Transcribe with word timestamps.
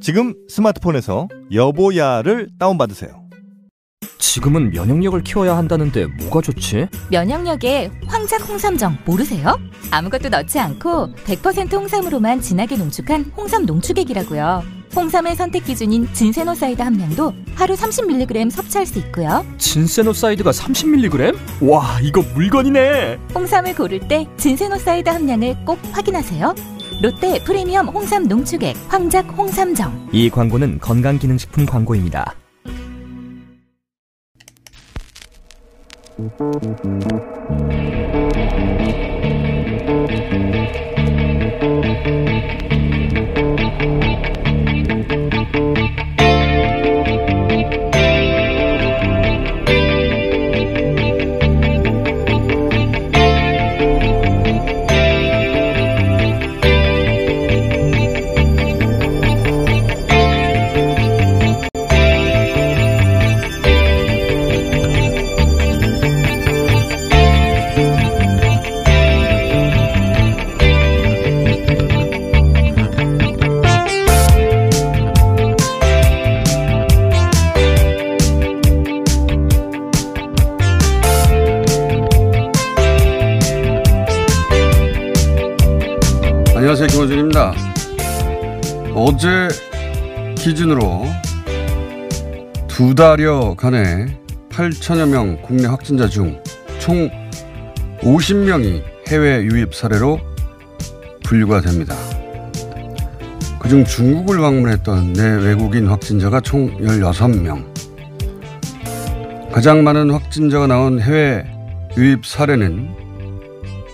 지금 0.00 0.34
스마트폰에서 0.48 1.28
여보야를 1.52 2.50
다운받으세요. 2.58 3.26
지금은 4.18 4.70
면역력을 4.70 5.22
키워야 5.22 5.56
한다는데 5.56 6.06
뭐가 6.06 6.42
좋지? 6.42 6.88
면역력에 7.10 7.90
황작 8.06 8.46
홍삼정 8.46 8.98
모르세요? 9.06 9.58
아무것도 9.90 10.28
넣지 10.28 10.58
않고 10.58 11.14
100% 11.14 11.72
홍삼으로만 11.72 12.40
진하게 12.42 12.76
농축한 12.76 13.32
홍삼 13.36 13.64
농축액이라고요. 13.64 14.75
홍삼의 14.94 15.36
선택 15.36 15.64
기준인 15.64 16.08
진세노사이드 16.12 16.80
함량도 16.80 17.34
하루 17.54 17.74
30mg 17.74 18.50
섭취할 18.50 18.86
수 18.86 18.98
있고요. 19.00 19.44
진세노사이드가 19.58 20.50
30mg? 20.50 21.36
와 21.62 21.98
이거 22.02 22.22
물건이네 22.34 23.18
홍삼을 23.34 23.74
고를 23.74 24.00
때 24.06 24.26
진세노사이드 24.36 25.08
함량을 25.08 25.64
꼭 25.64 25.78
확인하세요. 25.92 26.54
롯데 27.02 27.42
프리미엄 27.44 27.88
홍삼 27.88 28.24
농축액 28.24 28.76
황작 28.88 29.26
홍삼정. 29.36 30.08
이 30.12 30.30
광고는 30.30 30.78
건강기능식품 30.80 31.66
광고입니다 31.66 32.34
달여간에 92.96 94.18
8천여 94.48 95.08
명 95.08 95.40
국내 95.42 95.68
확진자 95.68 96.08
중 96.08 96.42
총 96.78 97.10
50명이 98.00 98.82
해외 99.08 99.42
유입 99.42 99.74
사례로 99.74 100.20
분류가 101.24 101.60
됩니다. 101.60 101.96
그중 103.58 103.84
중국을 103.84 104.38
방문했던 104.38 105.14
내 105.14 105.22
외국인 105.22 105.88
확진자가 105.88 106.40
총 106.40 106.76
16명. 106.78 107.66
가장 109.52 109.82
많은 109.82 110.12
확진자가 110.12 110.68
나온 110.68 111.00
해외 111.00 111.44
유입 111.96 112.24
사례는 112.24 112.88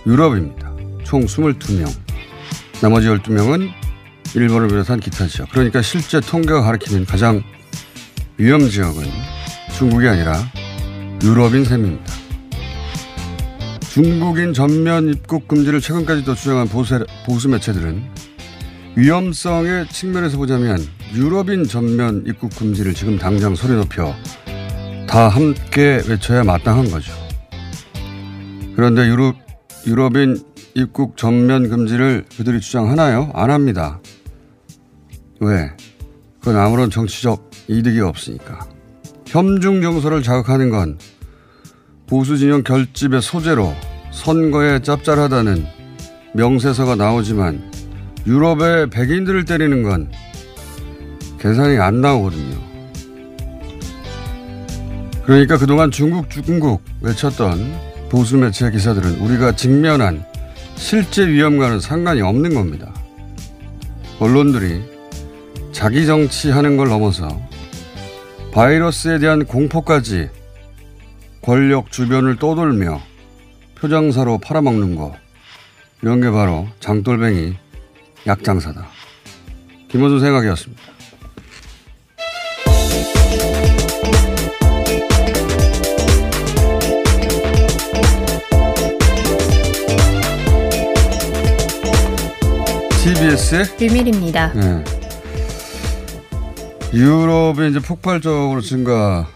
유럽입니다. 0.07 0.71
총 1.03 1.25
22명. 1.25 1.89
나머지 2.83 3.09
12명은 3.09 3.71
일본을 4.35 4.69
비롯한 4.69 5.01
기타 5.01 5.27
지역. 5.27 5.51
그러니까 5.51 5.81
실제 5.81 6.21
통계가 6.21 6.61
가리키는 6.61 7.07
가장 7.07 7.43
위험 8.39 8.69
지역은 8.69 9.05
중국이 9.77 10.09
아니라 10.09 10.35
유럽인 11.23 11.65
셈입니다. 11.65 12.13
중국인 13.91 14.55
전면 14.55 15.11
입국 15.11 15.47
금지를 15.47 15.81
최근까지도 15.81 16.35
주장한 16.35 16.69
보세, 16.69 16.99
보수 17.27 17.49
매체들은 17.49 18.03
위험성의 18.97 19.89
측면에서 19.89 20.39
보자면 20.39 20.79
유럽인 21.15 21.65
전면 21.65 22.25
입국 22.27 22.55
금지를 22.57 22.95
지금 22.95 23.19
당장 23.19 23.55
소리 23.55 23.75
높여 23.75 24.15
다 25.07 25.29
함께 25.29 26.03
외쳐야 26.09 26.43
마땅한 26.43 26.91
거죠. 26.91 27.13
그런데 28.75 29.07
유럽, 29.07 29.37
유럽인 29.87 30.43
입국 30.75 31.19
전면 31.19 31.69
금지를 31.69 32.25
그들이 32.39 32.61
주장하나요? 32.61 33.31
안 33.35 33.51
합니다. 33.51 34.01
왜? 35.41 35.71
그건 36.41 36.57
아무런 36.57 36.89
정치적 36.89 37.52
이득이 37.73 38.01
없으니까. 38.01 38.67
혐중 39.27 39.81
정서를 39.81 40.23
자극하는 40.23 40.71
건 40.71 40.99
보수 42.07 42.37
진영 42.37 42.63
결집의 42.63 43.23
소재로 43.23 43.75
선거에 44.11 44.81
짭짤하다는 44.83 45.67
명세서가 46.35 46.97
나오지만 46.97 47.71
유럽의 48.27 48.91
백인들을 48.91 49.45
때리는 49.45 49.83
건 49.83 50.11
계산이 51.41 51.79
안 51.79 52.01
나오거든요. 52.01 52.57
그러니까 55.25 55.57
그동안 55.57 55.91
중국 55.91 56.29
중국 56.31 56.83
외쳤던 57.01 57.93
보수 58.11 58.37
매체 58.37 58.71
기사들은 58.71 59.21
우리가 59.21 59.57
직면한 59.57 60.25
실제 60.77 61.27
위험과는 61.27 61.81
상관이 61.81 62.21
없는 62.21 62.55
겁니다. 62.55 62.93
언론들이 64.19 64.83
자기 65.73 66.05
정치하는 66.07 66.77
걸 66.77 66.89
넘어서 66.89 67.29
바이러스에 68.53 69.19
대한 69.19 69.47
공포까지 69.47 70.29
권력 71.41 71.91
주변을 71.91 72.37
떠돌며 72.37 73.01
표정사로 73.79 74.39
팔아먹는 74.39 74.95
거 74.95 75.17
이런 76.03 76.21
게 76.21 76.31
바로 76.31 76.69
장돌뱅이 76.79 77.55
약장사다. 78.27 78.87
김원준 79.89 80.21
생각이었습니다. 80.21 80.83
TBS의 93.03 93.77
비밀입니다. 93.79 94.53
네. 94.53 95.02
유럽이 96.95 97.71
이제 97.71 97.81
폭발적으로 97.81 98.61
증가하는 98.61 99.27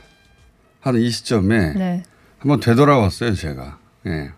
이 1.01 1.09
시점에 1.11 1.73
네. 1.73 2.03
한번 2.39 2.61
되돌아왔어요, 2.61 3.35
제가. 3.35 3.79
예. 4.07 4.31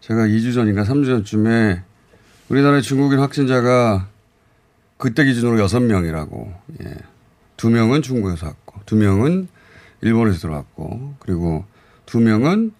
제가 0.00 0.22
2주 0.22 0.54
전인가 0.54 0.84
3주 0.84 1.06
전쯤에 1.06 1.82
우리나라의 2.48 2.82
중국인 2.82 3.18
확진자가 3.18 4.08
그때 4.96 5.24
기준으로 5.24 5.64
6명이라고, 5.66 6.54
예. 6.84 6.94
2명은 7.58 8.02
중국에서 8.02 8.46
왔고, 8.46 8.80
2명은 8.86 9.46
일본에서 10.00 10.38
들어왔고, 10.38 11.16
그리고 11.18 11.66
2명은 12.06 12.72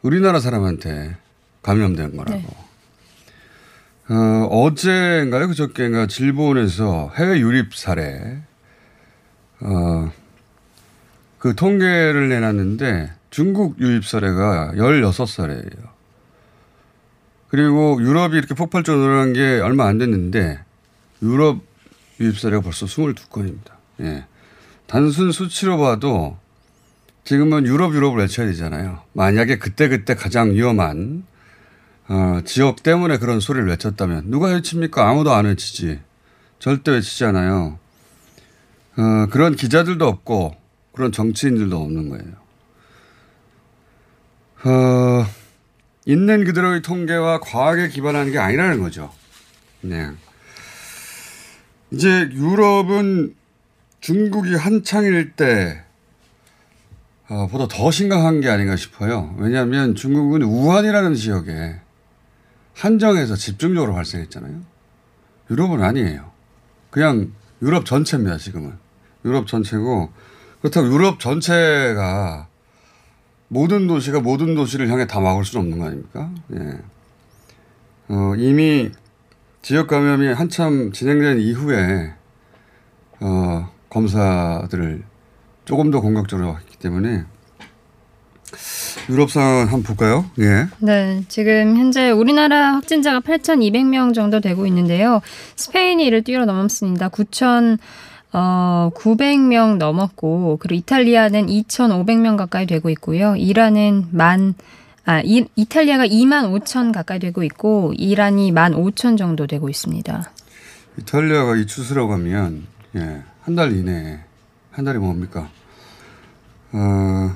우리나라 0.00 0.40
사람한테 0.40 1.16
감염된 1.62 2.16
거라고. 2.16 2.70
어, 4.08 4.46
어제인가요? 4.50 5.48
그저께인가 5.48 6.06
질본에서 6.06 7.12
해외 7.16 7.40
유입 7.40 7.74
사례, 7.74 8.40
어, 9.60 10.12
그 11.38 11.54
통계를 11.54 12.28
내놨는데 12.28 13.12
중국 13.30 13.80
유입 13.80 14.04
사례가 14.06 14.72
16사례예요. 14.74 15.90
그리고 17.48 17.98
유럽이 18.00 18.36
이렇게 18.36 18.54
폭발적으로 18.54 19.02
늘어난 19.02 19.32
게 19.32 19.60
얼마 19.60 19.86
안 19.86 19.98
됐는데 19.98 20.60
유럽 21.22 21.60
유입 22.20 22.38
사례가 22.38 22.62
벌써 22.62 22.86
22건입니다. 22.86 23.72
예. 24.00 24.24
단순 24.86 25.32
수치로 25.32 25.78
봐도 25.78 26.38
지금은 27.24 27.66
유럽 27.66 27.94
유럽을 27.94 28.18
외쳐야 28.18 28.46
되잖아요. 28.46 29.02
만약에 29.12 29.58
그때그때 29.58 30.14
가장 30.14 30.52
위험한 30.52 31.24
어, 32.08 32.40
지역 32.44 32.82
때문에 32.82 33.18
그런 33.18 33.40
소리를 33.40 33.68
외쳤다면 33.68 34.30
누가 34.30 34.48
외칩니까? 34.48 35.08
아무도 35.08 35.32
안 35.32 35.44
외치지. 35.44 36.00
절대 36.58 36.90
외치지 36.90 37.24
않아요. 37.26 37.78
어, 38.96 39.26
그런 39.30 39.54
기자들도 39.54 40.06
없고 40.06 40.56
그런 40.92 41.12
정치인들도 41.12 41.76
없는 41.76 42.08
거예요. 42.10 42.40
어, 44.64 45.26
있는 46.04 46.44
그대로의 46.44 46.82
통계와 46.82 47.40
과학에 47.40 47.88
기반하는 47.88 48.32
게 48.32 48.38
아니라는 48.38 48.80
거죠. 48.80 49.12
네. 49.80 50.10
이제 51.92 52.28
유럽은 52.32 53.34
중국이 54.00 54.54
한창일 54.54 55.32
때 55.32 55.84
어, 57.28 57.46
보다 57.46 57.68
더 57.68 57.90
심각한 57.90 58.40
게 58.40 58.48
아닌가 58.48 58.76
싶어요. 58.76 59.34
왜냐하면 59.38 59.94
중국은 59.94 60.42
우한이라는 60.42 61.14
지역에 61.14 61.76
한정해서 62.74 63.36
집중적으로 63.36 63.94
발생했잖아요. 63.94 64.62
유럽은 65.50 65.82
아니에요. 65.82 66.30
그냥 66.90 67.32
유럽 67.62 67.84
전체입니다, 67.84 68.38
지금은. 68.38 68.72
유럽 69.24 69.46
전체고, 69.46 70.10
그렇다고 70.60 70.88
유럽 70.92 71.20
전체가 71.20 72.48
모든 73.48 73.86
도시가 73.86 74.20
모든 74.20 74.54
도시를 74.54 74.88
향해 74.88 75.06
다 75.06 75.20
막을 75.20 75.44
수는 75.44 75.64
없는 75.64 75.78
거 75.78 75.86
아닙니까? 75.86 76.30
예. 76.54 76.78
어, 78.08 78.34
이미 78.36 78.90
지역 79.62 79.88
감염이 79.88 80.28
한참 80.28 80.92
진행된 80.92 81.40
이후에, 81.40 82.14
어, 83.20 83.70
검사들을 83.90 85.04
조금 85.64 85.90
더 85.90 86.00
공격적으로 86.00 86.56
했기 86.56 86.78
때문에 86.78 87.24
유럽 89.10 89.30
상황 89.30 89.60
한번 89.62 89.82
볼까요? 89.82 90.24
예. 90.38 90.66
네, 90.78 91.22
지금 91.28 91.76
현재 91.76 92.10
우리나라 92.10 92.74
확진자가 92.74 93.20
8,200명 93.20 94.14
정도 94.14 94.40
되고 94.40 94.66
있는데요. 94.66 95.20
스페인이 95.56 96.04
이를 96.04 96.22
뛰어넘었습니다. 96.22 97.08
9,000 97.08 97.78
어, 98.32 98.90
900명 98.94 99.78
넘었고, 99.78 100.58
그리고 100.60 100.78
이탈리아는 100.78 101.46
2,500명 101.48 102.36
가까이 102.36 102.64
되고 102.66 102.88
있고요. 102.90 103.34
이란은 103.34 104.06
만, 104.12 104.54
아, 105.04 105.20
이, 105.24 105.46
이탈리아가 105.56 106.06
2만 106.06 106.52
5천 106.62 106.92
가까이 106.92 107.18
되고 107.18 107.42
있고, 107.42 107.92
이란이 107.96 108.52
1만 108.52 108.76
5천 108.76 109.18
정도 109.18 109.48
되고 109.48 109.68
있습니다. 109.68 110.30
이탈리아가 111.00 111.56
이 111.56 111.66
추세로 111.66 112.06
가면, 112.06 112.66
예, 112.94 113.22
한 113.42 113.56
달 113.56 113.72
이내에, 113.76 114.20
한 114.70 114.84
달이 114.84 114.98
뭡니까? 115.00 115.48
어, 116.70 117.34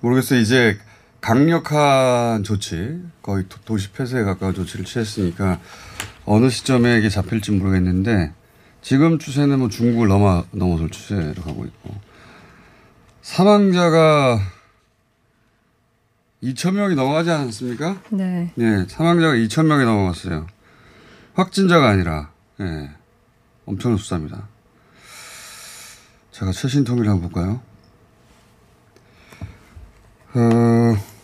모르겠어요. 0.00 0.38
이제 0.40 0.76
강력한 1.26 2.44
조치, 2.44 3.02
거의 3.20 3.48
도, 3.48 3.58
도시 3.64 3.90
폐쇄에 3.90 4.22
가까운 4.22 4.54
조치를 4.54 4.84
취했으니까 4.84 5.58
어느 6.24 6.48
시점에 6.48 6.98
이게 6.98 7.08
잡힐지 7.08 7.50
모르겠는데 7.50 8.32
지금 8.80 9.18
추세는 9.18 9.58
뭐 9.58 9.68
중국을 9.68 10.06
넘어, 10.06 10.44
넘어설 10.52 10.88
추세로 10.88 11.42
가고 11.42 11.64
있고 11.64 11.96
사망자가 13.22 14.38
2천 16.44 16.74
명이 16.74 16.94
넘어가지 16.94 17.32
않았습니까? 17.32 18.00
네. 18.10 18.52
네, 18.54 18.86
사망자가 18.86 19.34
2천 19.34 19.66
명이 19.66 19.84
넘어갔어요. 19.84 20.46
확진자가 21.34 21.88
아니라, 21.88 22.30
예, 22.60 22.90
엄청난 23.64 23.98
숫자입니다. 23.98 24.46
제가 26.30 26.52
최신 26.52 26.84
통계를 26.84 27.10
한번 27.10 27.30
볼까요? 27.30 27.60
어, 30.34 31.15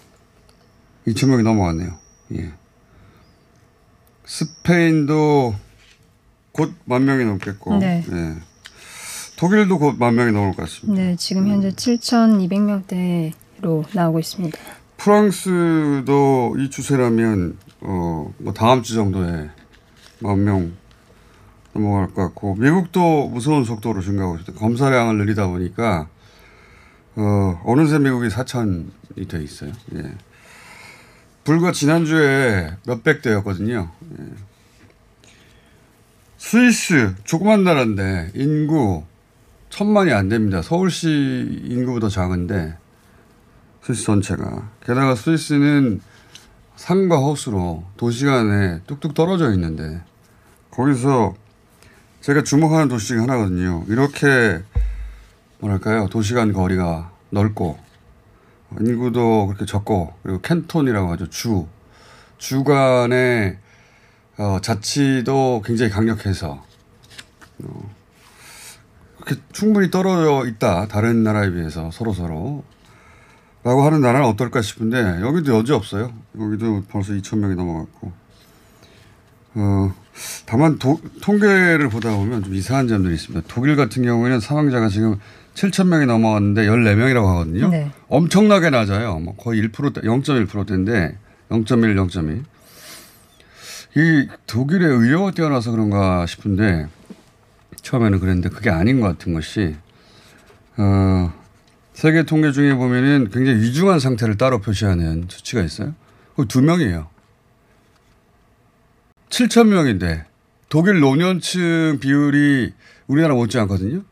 2천 1.06 1.28
명이 1.28 1.42
넘어갔네요. 1.42 1.92
예. 2.36 2.52
스페인도 4.24 5.54
곧 6.52 6.72
만 6.84 7.04
명이 7.04 7.24
넘겠고, 7.24 7.78
네. 7.78 8.04
예. 8.10 8.34
독일도 9.36 9.78
곧 9.78 9.96
만 9.98 10.14
명이 10.14 10.32
넘을 10.32 10.50
것 10.54 10.62
같습니다. 10.62 11.02
네, 11.02 11.16
지금 11.16 11.48
현재 11.48 11.70
7,200명대로 11.70 13.84
나오고 13.92 14.18
있습니다. 14.20 14.56
프랑스도 14.96 16.54
이 16.58 16.70
추세라면 16.70 17.58
어 17.80 18.30
뭐 18.38 18.52
다음 18.52 18.82
주 18.82 18.94
정도에 18.94 19.50
만 20.20 20.44
명 20.44 20.72
넘어갈 21.72 22.06
것 22.08 22.22
같고 22.22 22.54
미국도 22.56 23.28
무서운 23.30 23.64
속도로 23.64 24.00
증가하고 24.02 24.36
있습니다. 24.36 24.60
검사량을 24.64 25.16
늘리다 25.18 25.48
보니까 25.48 26.06
어 27.16 27.60
어느새 27.64 27.98
미국이 27.98 28.28
4천이 28.28 29.28
돼 29.28 29.42
있어요. 29.42 29.72
예. 29.96 30.02
불과 31.44 31.72
지난주에 31.72 32.76
몇백 32.86 33.22
대였거든요. 33.22 33.90
예. 34.18 34.24
스위스 36.38 37.14
조그만 37.24 37.64
나라인데 37.64 38.32
인구 38.34 39.04
천만이 39.70 40.12
안 40.12 40.28
됩니다. 40.28 40.60
서울시 40.62 41.08
인구보다 41.64 42.08
작은데 42.08 42.76
스위스 43.82 44.04
전체가. 44.04 44.70
게다가 44.84 45.14
스위스는 45.14 46.00
산과 46.76 47.16
호수로 47.16 47.84
도시 47.96 48.24
간에 48.24 48.80
뚝뚝 48.86 49.14
떨어져 49.14 49.52
있는데 49.54 50.00
거기서 50.70 51.34
제가 52.20 52.42
주목하는 52.42 52.88
도시 52.88 53.08
중에 53.08 53.18
하나거든요. 53.20 53.84
이렇게 53.88 54.62
뭐랄까요. 55.58 56.08
도시 56.08 56.34
간 56.34 56.52
거리가 56.52 57.12
넓고 57.30 57.78
인구도 58.80 59.46
그렇게 59.46 59.66
적고 59.66 60.14
그리고 60.22 60.40
캔톤이라고 60.40 61.12
하죠. 61.12 61.28
주. 61.30 61.66
주간의 62.38 63.58
어, 64.38 64.58
자치도 64.60 65.62
굉장히 65.64 65.92
강력해서 65.92 66.64
어, 67.62 67.94
그렇게 69.20 69.40
충분히 69.52 69.90
떨어져 69.90 70.48
있다. 70.48 70.88
다른 70.88 71.22
나라에 71.22 71.50
비해서 71.52 71.90
서로 71.92 72.12
서로. 72.12 72.64
라고 73.64 73.82
하는 73.82 74.00
나라는 74.00 74.26
어떨까 74.26 74.60
싶은데 74.60 75.20
여기도 75.20 75.56
여지 75.56 75.72
없어요. 75.72 76.12
여기도 76.38 76.82
벌써 76.88 77.12
2천 77.12 77.38
명이 77.38 77.54
넘어갔고. 77.54 78.12
어, 79.54 79.94
다만 80.46 80.78
도, 80.78 81.00
통계를 81.20 81.88
보다 81.88 82.16
보면 82.16 82.42
좀 82.42 82.54
이상한 82.54 82.88
점들이 82.88 83.14
있습니다. 83.14 83.46
독일 83.48 83.76
같은 83.76 84.02
경우에는 84.02 84.40
사망자가 84.40 84.88
지금 84.88 85.20
7천 85.54 85.88
명이 85.88 86.06
넘어갔는데 86.06 86.66
14명이라고 86.66 87.26
하거든요. 87.26 87.68
네. 87.68 87.90
엄청나게 88.08 88.70
낮아요. 88.70 89.18
뭐 89.18 89.36
거의 89.36 89.62
1%, 89.62 90.02
0.1%대인데 90.02 91.18
0.1, 91.50 92.08
0.1. 92.08 92.44
이 93.94 94.28
독일의 94.46 94.88
의료가 94.88 95.32
뛰어나서 95.32 95.70
그런가 95.70 96.24
싶은데 96.26 96.86
처음에는 97.82 98.20
그랬는데 98.20 98.48
그게 98.48 98.70
아닌 98.70 99.00
것 99.00 99.08
같은 99.08 99.34
것이 99.34 99.76
어, 100.78 101.32
세계 101.92 102.22
통계 102.22 102.52
중에 102.52 102.74
보면은 102.74 103.28
굉장히 103.30 103.60
위중한 103.60 103.98
상태를 104.00 104.38
따로 104.38 104.60
표시하는 104.60 105.26
수치가 105.28 105.60
있어요. 105.62 105.94
그 106.36 106.46
두 106.46 106.62
명이에요. 106.62 107.08
7천 109.28 109.68
명인데 109.68 110.24
독일 110.68 111.00
노년층 111.00 111.98
비율이 112.00 112.72
우리나라 113.06 113.34
못지 113.34 113.58
않거든요. 113.58 114.02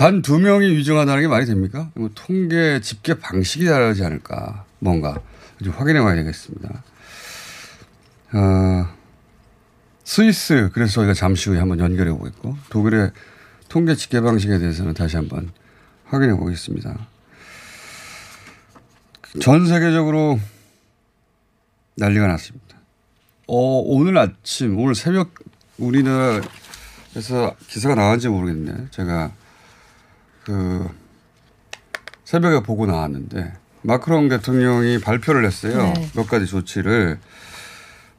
단 0.00 0.22
두 0.22 0.38
명이 0.38 0.66
위중하다는 0.76 1.20
게 1.20 1.28
말이 1.28 1.44
됩니까? 1.44 1.90
뭐 1.94 2.08
통계 2.14 2.80
집계 2.80 3.18
방식이 3.18 3.66
다르지 3.66 4.02
않을까. 4.02 4.64
뭔가 4.78 5.20
좀 5.62 5.74
확인해 5.74 6.00
봐야 6.00 6.14
되겠습니다. 6.14 6.82
어, 8.32 8.88
스위스 10.02 10.70
그래서 10.72 10.94
저희가 10.94 11.12
잠시 11.12 11.50
후에 11.50 11.58
한번 11.58 11.80
연결해 11.80 12.12
보겠고 12.12 12.56
독일의 12.70 13.10
통계 13.68 13.94
집계 13.94 14.22
방식에 14.22 14.58
대해서는 14.58 14.94
다시 14.94 15.16
한번 15.16 15.52
확인해 16.06 16.34
보겠습니다. 16.34 17.06
전 19.42 19.66
세계적으로 19.66 20.40
난리가 21.96 22.26
났습니다. 22.26 22.78
어, 23.48 23.82
오늘 23.84 24.16
아침, 24.16 24.78
오늘 24.78 24.94
새벽 24.94 25.34
우리나라에서 25.76 27.54
기사가 27.68 27.96
나왔는지 27.96 28.28
모르겠네. 28.28 28.86
제가 28.92 29.32
그 30.50 30.90
새벽에 32.24 32.60
보고 32.60 32.84
나왔는데 32.86 33.52
마크롱 33.82 34.28
대통령이 34.28 34.98
발표를 34.98 35.46
했어요. 35.46 35.92
네. 35.94 36.10
몇 36.16 36.26
가지 36.26 36.46
조치를. 36.46 37.20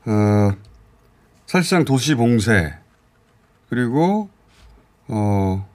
어, 0.06 0.52
사실상 1.46 1.84
도시 1.84 2.16
봉쇄 2.16 2.74
그리고 3.70 4.30
어, 5.10 5.68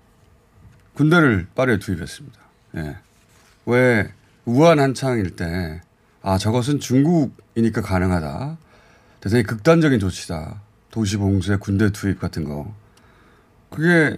군대를 0.94 1.48
빠르게 1.54 1.78
투입했습니다. 1.78 2.40
예. 2.78 2.96
왜 3.66 4.10
우한 4.46 4.80
한창일 4.80 5.36
때 5.36 5.82
아, 6.22 6.38
저것은 6.38 6.80
중국이니까 6.80 7.82
가능하다. 7.82 8.56
대단히 9.20 9.42
극단적인 9.42 10.00
조치다. 10.00 10.62
도시 10.90 11.18
봉쇄, 11.18 11.56
군대 11.56 11.90
투입 11.90 12.18
같은 12.18 12.44
거. 12.44 12.74
그게 13.68 14.16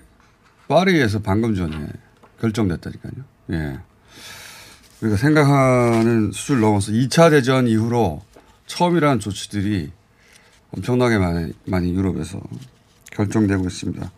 파리에서 0.68 1.21
방금 1.21 1.57
전에 1.57 1.88
결정됐다니까요. 2.40 3.12
예. 3.52 3.78
우리가 5.00 5.16
생각하는 5.16 6.33
수준을 6.33 6.61
넘어서 6.61 6.92
2차 6.92 7.30
대전 7.30 7.68
이후로 7.68 8.23
처음이라는 8.66 9.21
조치들이 9.21 9.90
엄청나게 10.73 11.18
많이, 11.18 11.52
많이 11.64 11.95
유럽에서 11.95 12.40
결정되고 13.12 13.66
있습니다. 13.66 14.11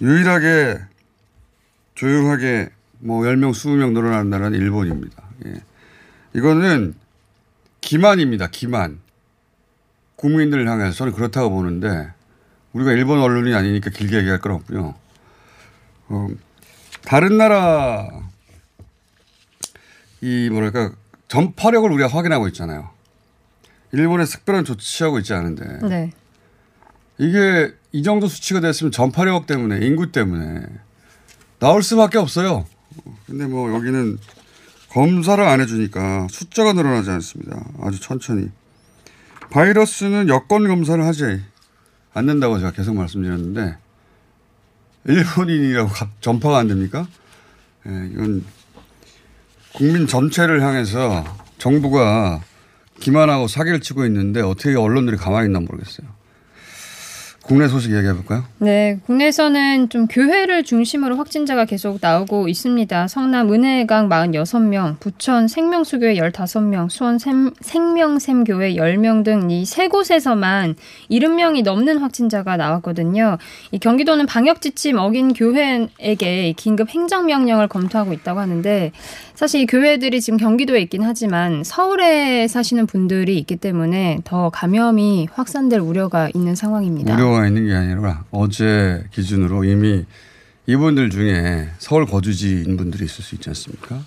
유일하게 0.00 0.78
조용하게 1.94 2.70
뭐 3.00 3.22
10명, 3.22 3.52
20명 3.52 3.92
늘어나는 3.92 4.30
나라는 4.30 4.58
일본입니다. 4.58 5.22
예. 5.46 5.54
이거는 6.34 6.94
기만입니다. 7.80 8.48
기만. 8.48 9.00
국민들을 10.16 10.66
향해서 10.66 10.92
저는 10.92 11.12
그렇다고 11.12 11.50
보는데 11.50 12.10
우리가 12.72 12.92
일본 12.92 13.20
언론이 13.20 13.54
아니니까 13.54 13.90
길게 13.90 14.18
얘기할 14.18 14.40
건 14.40 14.52
없고요. 14.52 14.94
어, 16.08 16.28
다른 17.06 17.36
나라 17.38 18.08
이 20.20 20.48
뭐랄까 20.50 20.92
전파력을 21.28 21.90
우리가 21.92 22.08
확인하고 22.08 22.48
있잖아요. 22.48 22.90
일본에 23.92 24.24
특별한 24.24 24.64
조치 24.64 24.98
취하고 24.98 25.18
있지 25.18 25.34
않은데 25.34 25.86
네. 25.86 26.10
이게 27.18 27.72
이 27.92 28.02
정도 28.02 28.26
수치가 28.26 28.60
됐으면 28.60 28.90
전파력 28.90 29.46
때문에 29.46 29.84
인구 29.86 30.10
때문에 30.10 30.66
나올 31.60 31.82
수밖에 31.82 32.18
없어요. 32.18 32.66
근데 33.26 33.46
뭐 33.46 33.72
여기는 33.72 34.18
검사를 34.90 35.42
안 35.42 35.60
해주니까 35.60 36.28
숫자가 36.30 36.72
늘어나지 36.72 37.10
않습니다. 37.10 37.64
아주 37.80 38.00
천천히. 38.00 38.48
바이러스는 39.50 40.28
여권 40.28 40.66
검사를 40.66 41.04
하지 41.04 41.42
않는다고 42.14 42.58
제가 42.58 42.72
계속 42.72 42.94
말씀드렸는데 42.96 43.76
일본인이라고 45.06 45.88
갑- 45.90 46.20
전파가 46.22 46.58
안 46.58 46.68
됩니까? 46.68 47.06
예, 47.86 48.08
이건 48.12 48.44
국민 49.74 50.06
전체를 50.06 50.62
향해서 50.62 51.24
정부가 51.58 52.40
기만하고 53.00 53.48
사기를 53.48 53.80
치고 53.80 54.06
있는데 54.06 54.40
어떻게 54.40 54.74
언론들이 54.76 55.16
가만히 55.16 55.46
있나 55.46 55.60
모르겠어요. 55.60 56.06
국내 57.46 57.68
소식 57.68 57.92
얘기해 57.94 58.14
볼까요? 58.14 58.42
네, 58.58 58.98
국내에서는 59.04 59.90
좀 59.90 60.06
교회를 60.06 60.64
중심으로 60.64 61.16
확진자가 61.18 61.66
계속 61.66 61.98
나오고 62.00 62.48
있습니다. 62.48 63.06
성남 63.06 63.52
은혜강 63.52 64.08
46명, 64.08 64.98
부천 64.98 65.46
생명수교회 65.48 66.14
15명, 66.14 66.88
수원 66.88 67.18
생- 67.18 67.52
생명샘교회 67.60 68.76
10명 68.76 69.24
등 69.24 69.50
이 69.50 69.66
세 69.66 69.88
곳에서만 69.88 70.74
70명이 71.10 71.62
넘는 71.64 71.98
확진자가 71.98 72.56
나왔거든요. 72.56 73.36
이 73.72 73.78
경기도는 73.78 74.24
방역 74.24 74.62
지침 74.62 74.96
어긴 74.96 75.34
교회에게 75.34 76.54
긴급 76.56 76.88
행정 76.88 77.26
명령을 77.26 77.68
검토하고 77.68 78.14
있다고 78.14 78.40
하는데 78.40 78.90
사실 79.34 79.62
이 79.62 79.66
교회들이 79.66 80.20
지금 80.20 80.36
경기도에 80.36 80.80
있긴 80.82 81.02
하지만 81.02 81.64
서울에 81.64 82.46
사시는 82.46 82.86
분들이 82.86 83.36
있기 83.38 83.56
때문에 83.56 84.20
더 84.22 84.48
감염이 84.50 85.28
확산될 85.32 85.80
우려가 85.80 86.30
있는 86.32 86.54
상황입니다. 86.54 87.14
우려가 87.14 87.46
있는 87.46 87.66
게 87.66 87.74
아니라 87.74 88.24
어제 88.30 89.04
기준으로 89.12 89.64
이미 89.64 90.04
이분들 90.66 91.10
중에 91.10 91.68
서울 91.78 92.06
거주지인 92.06 92.76
분들이 92.76 93.04
있을 93.04 93.24
수 93.24 93.34
있지 93.34 93.50
않습니까? 93.50 94.00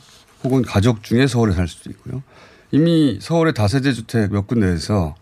혹은 0.46 0.62
가족 0.62 1.04
중에 1.04 1.28
서울에 1.28 1.54
살 1.54 1.68
수도 1.68 1.90
있고요. 1.90 2.24
이미 2.72 3.20
서울의 3.22 3.54
다세대 3.54 3.92
주택 3.92 4.32
몇 4.32 4.48
군데에서 4.48 5.16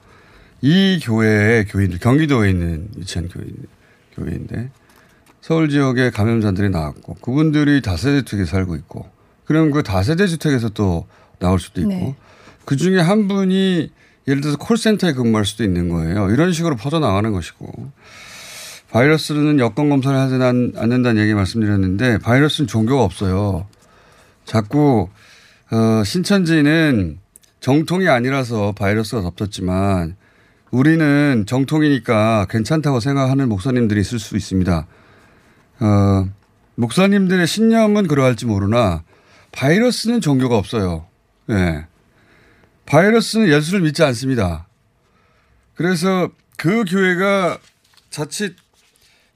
이 0.62 1.00
교회의 1.03 1.65
교인들, 1.65 1.97
경기도에 2.00 2.51
있는 2.51 2.89
위치한 2.95 3.27
교인, 3.27 3.55
교회인데 4.15 4.69
서울 5.41 5.69
지역에 5.69 6.12
감염자들이 6.12 6.69
나왔고 6.69 7.15
그분들이 7.15 7.81
다세대 7.81 8.21
주택에 8.21 8.45
살고 8.45 8.75
있고 8.75 9.14
그럼 9.45 9.71
그 9.71 9.83
다세대 9.83 10.27
주택에서 10.27 10.69
또 10.69 11.07
나올 11.39 11.59
수도 11.59 11.81
있고 11.81 11.89
네. 11.89 12.15
그 12.65 12.75
중에 12.77 12.99
한 12.99 13.27
분이 13.27 13.91
예를 14.27 14.41
들어서 14.41 14.57
콜센터에 14.57 15.13
근무할 15.13 15.45
수도 15.45 15.63
있는 15.63 15.89
거예요. 15.89 16.31
이런 16.31 16.51
식으로 16.51 16.75
퍼져나가는 16.75 17.31
것이고. 17.31 17.91
바이러스는 18.91 19.59
여권 19.59 19.89
검사를 19.89 20.17
하지 20.17 20.35
않- 20.35 20.71
않는다는 20.75 21.21
얘기 21.21 21.33
말씀드렸는데 21.33 22.19
바이러스는 22.19 22.67
종교가 22.67 23.03
없어요. 23.03 23.67
자꾸 24.45 25.09
어, 25.71 26.03
신천지는 26.03 27.19
정통이 27.59 28.07
아니라서 28.07 28.71
바이러스가 28.73 29.21
덮쳤지만 29.21 30.15
우리는 30.71 31.45
정통이니까 31.47 32.45
괜찮다고 32.49 32.99
생각하는 32.99 33.49
목사님들이 33.49 33.99
있을 34.01 34.19
수 34.19 34.37
있습니다. 34.37 34.87
어, 35.79 36.27
목사님들의 36.75 37.45
신념은 37.47 38.07
그러할지 38.07 38.45
모르나 38.45 39.03
바이러스는 39.55 40.21
종교가 40.21 40.57
없어요. 40.57 41.07
예. 41.50 41.88
바이러스는 42.85 43.47
예수를 43.47 43.81
믿지 43.81 44.03
않습니다. 44.03 44.67
그래서 45.75 46.29
그 46.57 46.83
교회가 46.83 47.57
자칫 48.09 48.55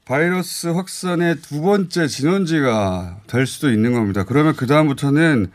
바이러스 0.04 0.68
확산의 0.68 1.36
두 1.36 1.60
번째 1.62 2.06
진원지가 2.06 3.20
될 3.26 3.46
수도 3.46 3.70
있는 3.70 3.92
겁니다. 3.92 4.24
그러면 4.24 4.54
그다음부터는 4.56 5.50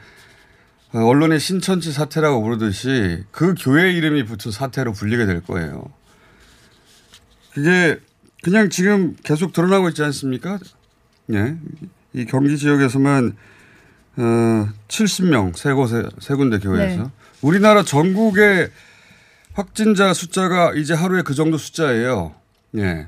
어, 0.94 1.00
언론의 1.00 1.40
신천지 1.40 1.92
사태라고 1.92 2.42
부르듯이 2.42 3.24
그 3.32 3.54
교회 3.60 3.92
이름이 3.92 4.26
붙은 4.26 4.52
사태로 4.52 4.94
불리게 4.94 5.26
될 5.26 5.42
거예요. 5.42 5.92
그게 7.54 8.00
그냥 8.44 8.70
지금 8.70 9.16
계속 9.24 9.54
드러나고 9.54 9.90
있지 9.90 10.04
않습니까? 10.04 10.60
예. 11.34 11.58
이 12.14 12.26
경기 12.26 12.58
지역에서만 12.58 13.36
어, 14.18 14.70
70명 14.88 15.56
세 15.58 15.74
곳에 15.74 16.04
세 16.20 16.36
군데 16.36 16.60
교회에서 16.60 17.04
네. 17.04 17.10
우리나라 17.42 17.84
전국의 17.84 18.70
확진자 19.54 20.14
숫자가 20.14 20.74
이제 20.76 20.94
하루에 20.94 21.22
그 21.22 21.34
정도 21.34 21.58
숫자예요. 21.58 22.34
예. 22.78 23.08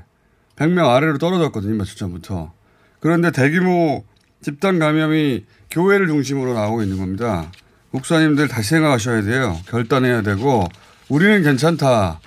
100명 0.56 0.88
아래로 0.88 1.18
떨어졌거든요, 1.18 1.76
며칠 1.76 1.96
전부터. 1.96 2.52
그런데 3.00 3.30
대규모 3.30 4.04
집단 4.40 4.78
감염이 4.78 5.44
교회를 5.70 6.08
중심으로 6.08 6.54
나오고 6.54 6.82
있는 6.82 6.98
겁니다. 6.98 7.50
목사님들 7.90 8.48
다시 8.48 8.70
생각하셔야 8.70 9.22
돼요. 9.22 9.58
결단해야 9.68 10.22
되고, 10.22 10.66
우리는 11.08 11.42
괜찮다. 11.42 12.20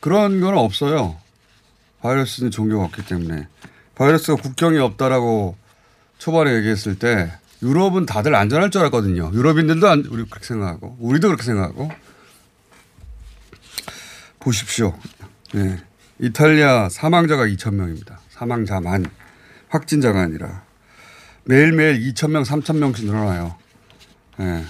그런 0.00 0.40
건 0.40 0.56
없어요. 0.56 1.16
바이러스는 2.00 2.50
종교가 2.50 2.84
없기 2.84 3.06
때문에. 3.06 3.48
바이러스가 3.94 4.40
국경이 4.40 4.78
없다라고 4.78 5.56
초반에 6.18 6.54
얘기했을 6.56 6.98
때, 6.98 7.32
유럽은 7.62 8.06
다들 8.06 8.34
안전할 8.34 8.70
줄 8.70 8.82
알았거든요. 8.82 9.32
유럽인들도 9.32 9.88
안, 9.88 10.04
우리 10.10 10.24
그렇게 10.24 10.44
생각하고, 10.46 10.96
우리도 11.00 11.28
그렇게 11.28 11.42
생각하고. 11.42 11.90
보십시오. 14.38 14.96
예. 15.56 15.82
이탈리아 16.20 16.88
사망자가 16.88 17.46
2,000명입니다. 17.46 18.16
사망자만. 18.30 19.06
확진자가 19.68 20.20
아니라. 20.20 20.62
매일매일 21.44 22.00
2,000명, 22.00 22.44
3,000명씩 22.44 23.06
늘어나요. 23.06 23.56
예. 24.40 24.64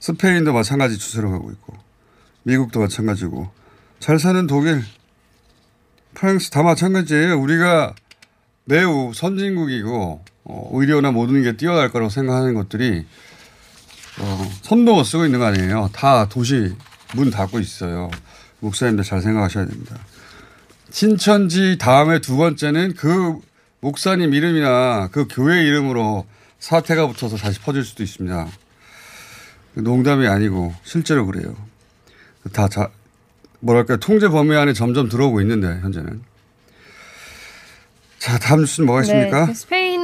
스페인도 0.00 0.52
마찬가지 0.52 0.98
추세로 0.98 1.30
가고 1.30 1.50
있고, 1.50 1.76
미국도 2.44 2.80
마찬가지고, 2.80 3.50
잘 3.98 4.18
사는 4.18 4.46
독일, 4.46 4.82
프랑스 6.14 6.50
다 6.50 6.62
마찬가지예요. 6.62 7.40
우리가 7.40 7.94
매우 8.64 9.12
선진국이고, 9.14 10.24
어, 10.44 10.70
의료나 10.72 11.10
모든 11.12 11.42
게 11.42 11.56
뛰어날 11.56 11.90
거라고 11.90 12.10
생각하는 12.10 12.54
것들이, 12.54 13.06
어, 14.20 14.50
못 14.74 15.04
쓰고 15.04 15.24
있는 15.24 15.38
거 15.38 15.46
아니에요. 15.46 15.90
다 15.92 16.28
도시 16.28 16.74
문 17.14 17.30
닫고 17.30 17.60
있어요. 17.60 18.10
목사님들 18.60 19.04
잘 19.04 19.20
생각하셔야 19.20 19.66
됩니다. 19.66 19.96
신천지 20.90 21.78
다음에 21.78 22.20
두 22.20 22.36
번째는 22.36 22.94
그 22.94 23.38
목사님 23.80 24.34
이름이나 24.34 25.08
그 25.10 25.26
교회 25.28 25.64
이름으로 25.64 26.26
사태가 26.60 27.08
붙어서 27.08 27.36
다시 27.36 27.58
퍼질 27.60 27.84
수도 27.84 28.02
있습니다. 28.02 28.46
농담이 29.74 30.28
아니고 30.28 30.74
실제로 30.84 31.26
그래요. 31.26 31.56
다 32.52 32.68
자, 32.68 32.90
뭐랄까 33.60 33.96
통제 33.96 34.28
범위 34.28 34.54
안에 34.54 34.72
점점 34.72 35.08
들어오고 35.08 35.40
있는데 35.40 35.80
현재는. 35.80 36.22
자 38.18 38.38
다음 38.38 38.60
뉴스는 38.60 38.86
뭐가 38.86 39.02
있습니까? 39.02 39.46
네, 39.46 39.46
그 39.46 39.58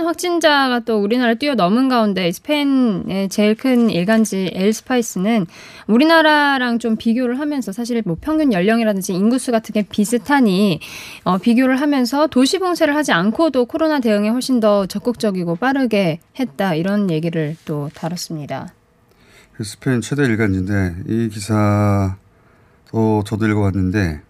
확진자가 0.09 0.81
또 0.81 1.03
우리나라를 1.03 1.39
뛰어넘은 1.39 1.89
가운데 1.89 2.33
스페인의 2.33 3.29
제일 3.29 3.55
큰 3.55 3.91
일간지 3.91 4.51
엘스파이스는 4.53 5.47
우리나라랑 5.87 6.79
좀 6.79 6.97
비교를 6.97 7.39
하면서 7.39 7.73
사실 7.73 8.03
뭐 8.05 8.17
평균 8.21 8.53
연령이라든지 8.53 9.13
인구수 9.13 9.53
같은 9.53 9.73
게 9.73 9.83
비슷하니 9.83 10.81
어, 11.25 11.39
비교를 11.39 11.81
하면서 11.81 12.27
도시 12.27 12.59
봉쇄를 12.59 12.97
하지 12.97 13.13
않고도 13.13 13.67
코로나 13.67 14.01
대응에 14.01 14.29
훨씬 14.29 14.61
더 14.61 14.87
적극적이고 14.87 15.57
빠르게 15.57 16.21
했다 16.39 16.75
이런 16.75 17.11
얘기를 17.11 17.57
또 17.65 17.91
다뤘습니다. 17.95 18.73
그 19.55 19.65
스페인 19.65 20.01
최대 20.01 20.25
일간지인데 20.25 20.97
이 21.07 21.29
기사도 21.29 22.15
저도 23.25 23.47
읽어봤는데 23.47 24.21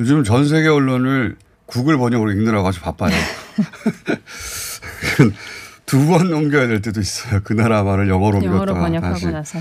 요즘 0.00 0.24
전 0.24 0.46
세계 0.46 0.68
언론을 0.68 1.36
구글 1.66 1.96
번역으로 1.96 2.32
읽느라고 2.32 2.68
아주 2.68 2.80
바빠요. 2.80 3.12
두 5.86 6.06
번 6.06 6.32
옮겨야 6.32 6.68
될 6.68 6.80
때도 6.82 7.00
있어요. 7.00 7.40
그 7.42 7.52
나라 7.52 7.82
말을 7.82 8.08
영어로 8.08 8.36
옮겼다가 8.38 8.54
영어로 8.56 8.74
번역하고 8.74 9.14
다시. 9.14 9.26
나서. 9.26 9.58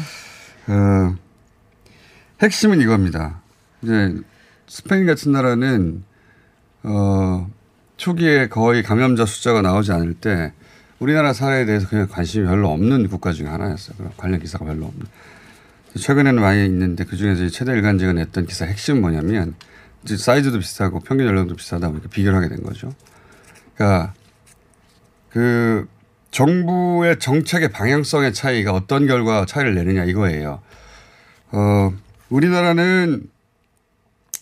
어, 0.67 1.15
핵심은 2.41 2.81
이겁니다. 2.81 3.41
이제 3.81 4.15
스페인 4.67 5.05
같은 5.07 5.31
나라는 5.31 6.03
어, 6.83 7.49
초기에 7.97 8.47
거의 8.47 8.83
감염자 8.83 9.25
숫자가 9.25 9.61
나오지 9.61 9.91
않을 9.91 10.13
때 10.15 10.53
우리나라 10.99 11.33
사례에 11.33 11.65
대해서 11.65 11.87
그냥 11.87 12.07
관심이 12.07 12.45
별로 12.45 12.69
없는 12.69 13.07
국가 13.09 13.33
중에 13.33 13.47
하나였어요. 13.47 14.11
관련 14.17 14.39
기사가 14.39 14.65
별로 14.65 14.85
없는. 14.85 15.05
최근에는 15.97 16.41
많이 16.41 16.63
있는데 16.65 17.03
그 17.05 17.17
중에서 17.17 17.47
최대 17.49 17.71
일간지가 17.71 18.13
냈던 18.13 18.45
기사 18.45 18.65
핵심은 18.65 19.01
뭐냐면 19.01 19.55
이제 20.03 20.15
사이즈도 20.15 20.59
비슷하고 20.59 20.99
평균 20.99 21.25
연령도 21.25 21.55
비슷하다 21.55 21.89
보니까 21.89 22.07
비교를 22.09 22.37
하게 22.37 22.49
된 22.49 22.61
거죠. 22.63 22.93
그러니까 23.79 24.13
그 25.29 25.87
정부의 26.31 27.17
정책의 27.17 27.71
방향성의 27.71 28.33
차이가 28.33 28.73
어떤 28.73 29.07
결과 29.07 29.45
차이를 29.45 29.73
내느냐 29.73 30.03
이거예요. 30.03 30.61
어, 31.51 31.93
우리나라는 32.29 33.23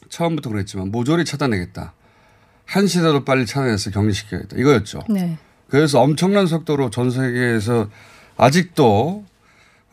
처음부터 0.10 0.50
그랬지만 0.50 0.90
모조리 0.90 1.24
차단하겠다. 1.24 1.94
한 2.66 2.88
시대도 2.88 3.24
빨리 3.24 3.46
차단해서 3.46 3.92
격리시켜야겠다. 3.92 4.58
이거였죠. 4.58 5.02
네. 5.10 5.38
그래서 5.70 6.02
엄청난 6.02 6.48
속도로 6.48 6.90
전 6.90 7.12
세계에서 7.12 7.90
아직도 8.38 9.26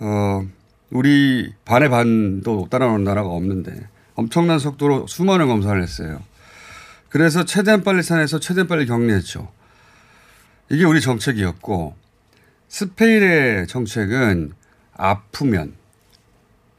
어 0.00 0.46
우리 0.90 1.52
반의 1.64 1.88
반도 1.88 2.66
따라오는 2.70 3.04
나라가 3.04 3.28
없는데 3.28 3.88
엄청난 4.14 4.58
속도로 4.58 5.06
수많은 5.06 5.46
검사를 5.46 5.80
했어요. 5.80 6.20
그래서 7.14 7.44
최대한 7.44 7.84
빨리 7.84 8.02
산에서 8.02 8.40
최대한 8.40 8.66
빨리 8.66 8.86
격리했죠. 8.86 9.48
이게 10.68 10.82
우리 10.82 11.00
정책이었고 11.00 11.94
스페인의 12.66 13.68
정책은 13.68 14.52
아프면 14.94 15.74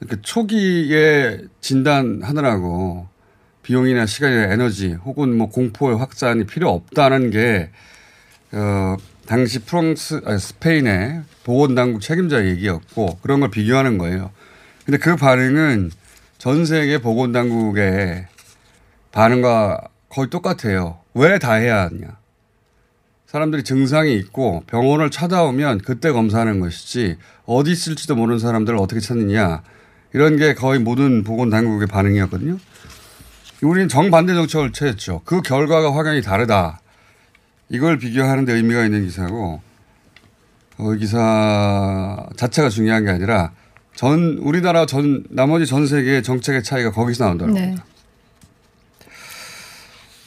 이렇게 0.01 0.21
초기에 0.21 1.39
진단하느라고 1.61 3.07
비용이나 3.63 4.05
시간이나 4.05 4.51
에너지 4.51 4.91
혹은 4.91 5.37
뭐 5.37 5.47
공포의 5.47 5.97
확산이 5.97 6.45
필요 6.45 6.69
없다는 6.69 7.29
게 7.29 7.69
어, 8.51 8.97
당시 9.27 9.59
프랑스, 9.59 10.19
아니, 10.25 10.37
스페인의 10.37 11.21
보건 11.45 11.75
당국 11.75 12.01
책임자 12.01 12.45
얘기였고 12.45 13.19
그런 13.21 13.39
걸 13.39 13.51
비교하는 13.51 13.97
거예요. 13.97 14.31
근데 14.83 14.97
그 14.97 15.15
반응은 15.15 15.91
전 16.39 16.65
세계 16.65 16.97
보건 16.97 17.31
당국의 17.31 18.27
반응과 19.13 19.94
거의 20.15 20.29
똑같아요. 20.29 20.99
왜 21.13 21.37
다 21.39 21.55
해야 21.55 21.83
하냐. 21.83 22.17
사람들이 23.27 23.63
증상이 23.63 24.15
있고 24.15 24.63
병원을 24.67 25.11
찾아오면 25.11 25.79
그때 25.79 26.11
검사하는 26.13 26.61
것이지 26.61 27.17
어디 27.45 27.71
있을지도 27.71 28.15
모르는 28.15 28.39
사람들을 28.39 28.77
어떻게 28.77 29.01
찾느냐. 29.01 29.61
이런 30.13 30.37
게 30.37 30.53
거의 30.53 30.79
모든 30.79 31.25
보건당국의 31.25 31.87
반응이었거든요. 31.87 32.57
우리는 33.61 33.89
정반대 33.89 34.33
정책을 34.33 34.71
취했죠. 34.71 35.21
그 35.25 35.41
결과가 35.41 35.93
확연히 35.93 36.21
다르다. 36.21 36.79
이걸 37.67 37.97
비교하는 37.97 38.45
데 38.45 38.53
의미가 38.53 38.85
있는 38.85 39.03
기사고 39.03 39.59
어, 40.77 40.93
이 40.93 40.99
기사 40.99 42.25
자체가 42.37 42.69
중요한 42.69 43.03
게 43.03 43.09
아니라 43.11 43.51
전 43.95 44.37
우리나라 44.39 44.85
전 44.85 45.25
나머지 45.29 45.65
전 45.65 45.87
세계의 45.87 46.23
정책의 46.23 46.63
차이가 46.63 46.91
거기서 46.91 47.25
나온다는 47.25 47.53
네. 47.53 47.61
겁니다. 47.61 47.85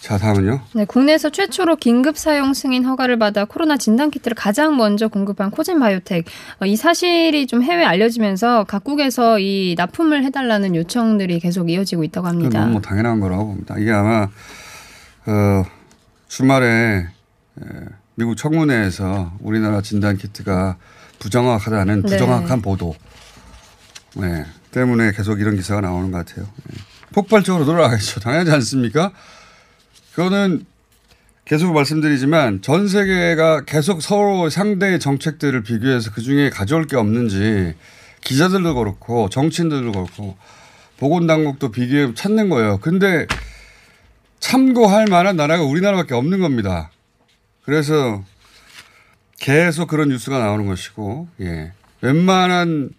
자 0.08 0.16
다음은요. 0.16 0.60
네, 0.72 0.86
국내에서 0.86 1.28
최초로 1.28 1.76
긴급 1.76 2.16
사용 2.16 2.54
승인 2.54 2.86
허가를 2.86 3.18
받아 3.18 3.44
코로나 3.44 3.76
진단 3.76 4.10
키트를 4.10 4.34
가장 4.34 4.78
먼저 4.78 5.06
공급한 5.06 5.50
코젠 5.50 5.78
바이오텍. 5.78 6.24
어, 6.62 6.64
이 6.64 6.76
사실이 6.76 7.46
좀 7.46 7.62
해외 7.62 7.84
알려지면서 7.84 8.64
각국에서 8.64 9.38
이 9.38 9.74
납품을 9.76 10.24
해달라는 10.24 10.74
요청들이 10.76 11.40
계속 11.40 11.68
이어지고 11.68 12.04
있다고 12.04 12.26
합니다. 12.26 12.60
너무 12.60 12.72
뭐 12.72 12.80
당연한 12.80 13.20
거라고 13.20 13.48
봅니다. 13.48 13.74
이게 13.78 13.92
아마 13.92 14.22
어, 15.26 15.64
주말에 16.26 17.06
에, 17.60 17.64
미국 18.14 18.38
청문회에서 18.38 19.32
우리나라 19.40 19.82
진단 19.82 20.16
키트가 20.16 20.78
부정확하다는 21.18 22.00
네. 22.00 22.08
부정확한 22.08 22.62
보도 22.62 22.94
네, 24.16 24.46
때문에 24.70 25.12
계속 25.12 25.38
이런 25.38 25.54
기사가 25.54 25.82
나오는 25.82 26.10
것 26.10 26.24
같아요. 26.24 26.46
네. 26.64 26.78
폭발적으로 27.12 27.66
돌아가겠죠. 27.66 28.20
당연하지 28.20 28.52
않습니까? 28.52 29.12
그거는 30.18 30.66
계속 31.44 31.72
말씀드리지만 31.72 32.60
전 32.60 32.88
세계가 32.88 33.66
계속 33.66 34.02
서로 34.02 34.50
상대의 34.50 34.98
정책들을 34.98 35.62
비교해서 35.62 36.10
그 36.10 36.22
중에 36.22 36.50
가져올 36.50 36.88
게 36.88 36.96
없는지 36.96 37.76
기자들도 38.22 38.74
그렇고 38.74 39.28
정치인들도 39.28 39.92
그렇고 39.92 40.36
보건당국도 40.96 41.70
비교해 41.70 42.14
찾는 42.14 42.48
거예요. 42.48 42.78
근데 42.78 43.28
참고할 44.40 45.06
만한 45.08 45.36
나라가 45.36 45.62
우리나라밖에 45.62 46.14
없는 46.14 46.40
겁니다. 46.40 46.90
그래서 47.62 48.24
계속 49.38 49.86
그런 49.86 50.08
뉴스가 50.08 50.40
나오는 50.40 50.66
것이고, 50.66 51.28
예. 51.42 51.70
웬만한 52.00 52.90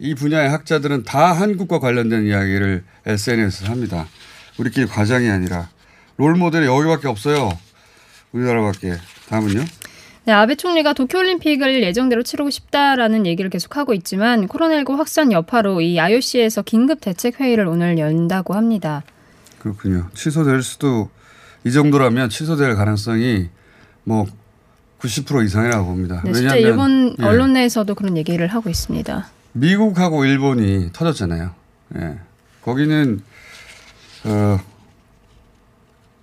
이 0.00 0.14
분야의 0.14 0.50
학자들은 0.50 1.04
다 1.04 1.32
한국과 1.32 1.78
관련된 1.78 2.26
이야기를 2.26 2.84
SNS에서 3.06 3.72
합니다. 3.72 4.06
우리끼리 4.58 4.84
과장이 4.86 5.30
아니라 5.30 5.70
롤 6.18 6.34
모델이 6.34 6.66
여기밖에 6.66 7.08
없어요. 7.08 7.48
우리나라밖에. 8.32 8.96
다음은요? 9.28 9.64
네, 10.24 10.32
아베 10.32 10.56
총리가 10.56 10.92
도쿄올림픽을 10.92 11.82
예정대로 11.84 12.22
치르고 12.22 12.50
싶다라는 12.50 13.24
얘기를 13.24 13.48
계속하고 13.48 13.94
있지만 13.94 14.46
코로나19 14.46 14.96
확산 14.96 15.32
여파로 15.32 15.80
이 15.80 15.98
IOC에서 15.98 16.62
긴급 16.62 17.00
대책 17.00 17.40
회의를 17.40 17.66
오늘 17.66 17.98
연다고 17.98 18.54
합니다. 18.54 19.04
그렇군요. 19.58 20.08
취소될 20.12 20.62
수도 20.62 21.08
이 21.64 21.72
정도라면 21.72 22.28
취소될 22.28 22.74
가능성이 22.74 23.48
뭐 24.04 24.26
90% 25.00 25.46
이상이라고 25.46 25.86
봅니다. 25.86 26.20
네, 26.24 26.34
실제 26.34 26.58
일본 26.58 27.14
언론 27.22 27.52
내에서도 27.52 27.94
그런 27.94 28.16
얘기를 28.16 28.48
하고 28.48 28.68
있습니다. 28.68 29.30
미국하고 29.52 30.24
일본이 30.24 30.90
터졌잖아요. 30.92 31.50
예. 31.96 32.18
거기는 32.62 33.20
어 34.24 34.58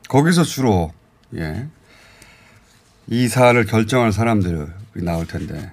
거기서 0.07 0.43
주로 0.43 0.91
예. 1.35 1.67
이 3.07 3.27
사안을 3.27 3.65
결정할 3.65 4.11
사람들이 4.11 4.65
나올 4.95 5.27
텐데 5.27 5.71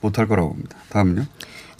못할 0.00 0.28
거라고 0.28 0.50
봅니다. 0.50 0.76
다음은요. 0.90 1.24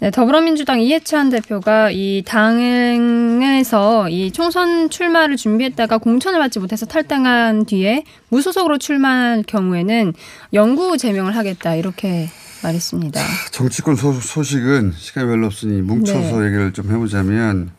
네, 0.00 0.11
더불어민주당 0.11 0.81
이해찬 0.81 1.31
대표가 1.31 1.90
이 1.90 2.22
당에서 2.27 4.09
이 4.09 4.33
총선 4.33 4.90
출마를 4.90 5.37
준비했다가 5.37 5.98
공천을 5.98 6.40
받지 6.40 6.59
못해서 6.59 6.85
탈당한 6.85 7.64
뒤에 7.64 8.05
무소속으로 8.29 8.79
출마할 8.79 9.44
경우에는 9.46 10.12
영구 10.53 10.98
제명을 10.98 11.37
하겠다 11.37 11.74
이렇게 11.77 12.29
말했습니다. 12.62 13.20
정치권 13.53 13.94
소, 13.94 14.12
소식은 14.12 14.92
시간이 14.96 15.27
별로 15.29 15.46
없으니 15.46 15.81
뭉쳐서 15.83 16.40
네. 16.40 16.46
얘기를 16.46 16.72
좀 16.72 16.90
해보자면 16.90 17.70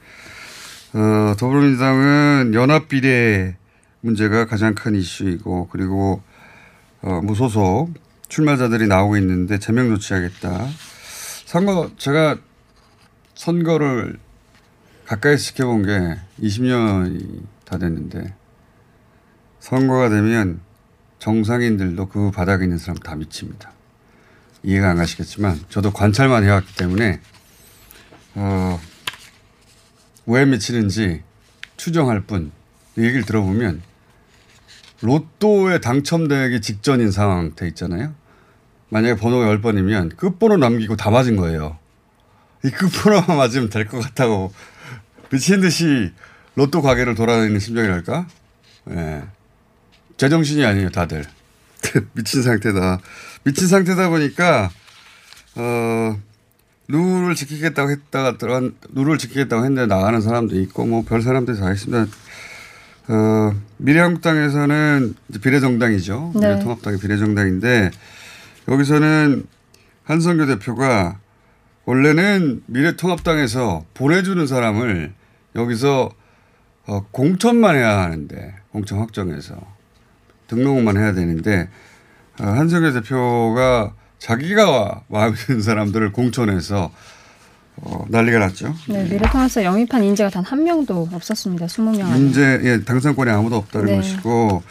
어, 0.93 1.35
더불어민주당은 1.37 2.51
연합 2.53 2.87
비례 2.87 3.55
문제가 4.05 4.45
가장 4.45 4.75
큰 4.75 4.93
이슈이고 4.93 5.67
그리고 5.71 6.21
어, 7.01 7.21
무소속 7.21 7.91
출마자들이 8.27 8.87
나오고 8.87 9.17
있는데 9.17 9.57
제명 9.57 9.89
조치하겠다. 9.89 10.67
선거 11.45 11.89
제가 11.97 12.37
선거를 13.33 14.19
가까이 15.05 15.37
지켜본 15.37 15.85
게 15.87 16.19
20년이 16.39 17.43
다 17.65 17.79
됐는데 17.79 18.35
선거가 19.59 20.09
되면 20.09 20.61
정상인들도 21.17 22.07
그 22.07 22.29
바닥에 22.29 22.65
있는 22.65 22.77
사람 22.77 22.97
다 22.97 23.15
미칩니다. 23.15 23.71
이해가 24.61 24.91
안 24.91 24.97
가시겠지만 24.97 25.59
저도 25.69 25.91
관찰만 25.91 26.43
해왔기 26.43 26.75
때문에 26.75 27.21
어, 28.35 28.79
왜 30.27 30.45
미치는지 30.45 31.23
추정할 31.75 32.21
뿐 32.21 32.51
얘기를 32.97 33.23
들어보면 33.23 33.81
로또에 35.01 35.79
당첨되기 35.79 36.61
직전인 36.61 37.11
상태 37.11 37.67
있잖아요. 37.67 38.13
만약에 38.89 39.15
번호가 39.19 39.45
10번이면 39.57 40.15
끝번호 40.17 40.57
남기고 40.57 40.95
다 40.95 41.09
맞은 41.09 41.35
거예요. 41.35 41.77
이 42.63 42.69
끝번호만 42.69 43.37
맞으면 43.37 43.69
될 43.69 43.87
것 43.87 43.99
같다고 43.99 44.53
미친 45.31 45.59
듯이 45.61 46.11
로또 46.55 46.81
가게를 46.81 47.15
돌아다니는 47.15 47.59
심정이랄까? 47.59 48.27
예. 48.91 49.23
제정신이 50.17 50.63
아니에요, 50.63 50.89
다들. 50.91 51.25
미친 52.13 52.41
상태다. 52.41 52.99
미친 53.43 53.67
상태다 53.67 54.07
보니까, 54.09 54.69
어, 55.55 56.17
룰을 56.87 57.35
지키겠다고 57.35 57.91
했다가, 57.91 58.37
룰을 58.93 59.17
지키겠다고 59.17 59.65
했는데 59.65 59.87
나가는 59.93 60.21
사람도 60.21 60.57
있고, 60.61 60.85
뭐, 60.85 61.03
별 61.03 61.21
사람들이 61.21 61.59
다 61.59 61.71
있습니다. 61.71 62.05
어, 63.07 63.53
미래한국당에서는 63.77 65.15
비례정당이죠. 65.41 66.31
네. 66.35 66.39
미래통합당이 66.39 66.97
비례정당인데, 66.99 67.91
여기서는 68.67 69.45
한성교 70.03 70.45
대표가 70.47 71.19
원래는 71.85 72.63
미래통합당에서 72.65 73.85
보내주는 73.93 74.45
사람을 74.47 75.13
여기서 75.55 76.11
어, 76.87 77.05
공천만 77.11 77.75
해야 77.75 78.01
하는데 78.01 78.55
공천 78.71 78.99
확정해서 78.99 79.55
등록만 80.47 80.97
해야 80.97 81.13
되는데 81.13 81.69
어, 82.39 82.45
한성교 82.45 82.93
대표가 82.93 83.93
자기가 84.19 85.03
마음에 85.07 85.35
드는 85.35 85.61
사람들을 85.61 86.11
공천해서 86.11 86.91
어, 87.77 88.05
난리가 88.09 88.39
났죠. 88.39 88.73
네, 88.87 89.03
미래통합에서 89.03 89.63
영입한 89.63 90.03
인재가 90.03 90.29
단 90.29 90.43
한 90.45 90.63
명도 90.63 91.09
없었습니다. 91.11 91.65
20명 91.65 92.05
안에. 92.05 92.17
인재 92.19 92.59
예, 92.63 92.83
당선권이 92.83 93.29
아무도 93.31 93.57
없다는 93.57 93.87
네. 93.87 93.95
것이고 93.97 94.63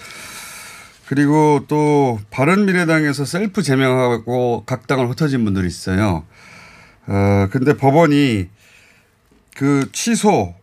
그리고 1.07 1.65
또 1.69 2.19
바른 2.31 2.65
미래당에서 2.65 3.25
셀프 3.25 3.63
제명하고 3.63 4.63
각 4.67 4.87
당을 4.87 5.11
흩어진 5.11 5.45
분들이 5.45 5.67
있어요. 5.67 6.25
어 7.07 7.49
근데 7.51 7.77
법원이 7.77 8.49
그 9.55 9.89
취소 9.93 10.55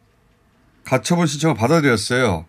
가처분 0.85 1.27
신청을 1.27 1.55
받아들였어요. 1.55 2.45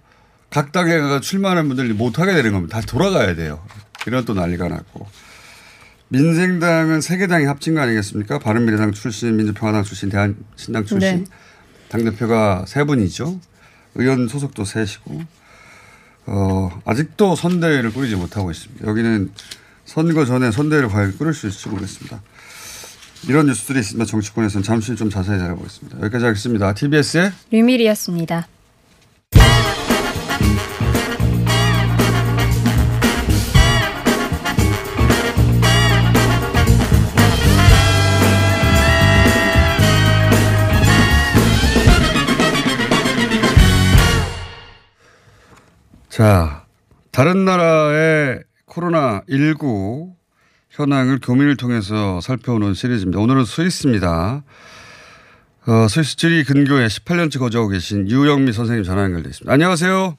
각 0.48 0.72
당에 0.72 0.98
가 0.98 1.20
출마하는 1.20 1.68
분들이 1.68 1.92
못 1.92 2.18
하게 2.18 2.32
되는 2.34 2.52
겁니다. 2.52 2.76
다시 2.76 2.86
돌아가야 2.86 3.34
돼요. 3.34 3.62
이런 4.06 4.24
또 4.24 4.34
난리가 4.34 4.68
났고. 4.68 5.06
민생당은 6.12 7.00
세 7.00 7.16
개 7.16 7.26
당이 7.26 7.46
합친 7.46 7.74
거 7.74 7.80
아니겠습니까? 7.80 8.38
바른미래당 8.38 8.92
출신, 8.92 9.34
민주평화당 9.36 9.82
출신, 9.82 10.10
대한신당 10.10 10.84
출신. 10.84 10.98
네. 10.98 11.24
당대표가 11.88 12.64
세 12.68 12.84
분이죠. 12.84 13.40
의원 13.94 14.28
소속도 14.28 14.64
셋이고, 14.66 15.22
어, 16.26 16.82
아직도 16.84 17.34
선대위를 17.34 17.92
꾸리지 17.94 18.16
못하고 18.16 18.50
있습니다. 18.50 18.86
여기는 18.86 19.30
선거 19.86 20.24
전에 20.26 20.50
선대위를 20.50 20.88
과연 20.90 21.16
꾸릴 21.16 21.32
수 21.32 21.46
있을지 21.48 21.70
모르겠습니다. 21.70 22.20
이런 23.28 23.46
뉴스들이 23.46 23.80
있으면 23.80 24.06
정치권에서는 24.06 24.62
잠시 24.64 24.94
좀 24.96 25.08
자세히 25.08 25.40
알아보겠습니다. 25.40 25.98
여기까지 26.02 26.24
하겠습니다. 26.26 26.74
TBS의 26.74 27.32
류밀이었습니다. 27.50 28.48
자, 46.12 46.66
다른 47.10 47.46
나라의 47.46 48.42
코로나19 48.66 50.12
현황을 50.68 51.20
교민을 51.20 51.56
통해서 51.56 52.20
살펴오는 52.20 52.74
시리즈입니다. 52.74 53.18
오늘은 53.18 53.46
스위스입니다. 53.46 54.44
어, 55.66 55.88
스위스 55.88 56.16
쯔리 56.16 56.44
근교에 56.44 56.86
18년째 56.88 57.38
거주하고 57.38 57.70
계신 57.70 58.10
유영미 58.10 58.52
선생님 58.52 58.84
전화 58.84 59.04
연결돼 59.04 59.30
있습니다. 59.30 59.50
안녕하세요. 59.50 60.18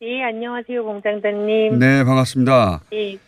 네, 0.00 0.22
안녕하세요, 0.22 0.84
공장장님. 0.84 1.80
네, 1.80 2.04
반갑습니다. 2.04 2.82
네, 2.92 3.18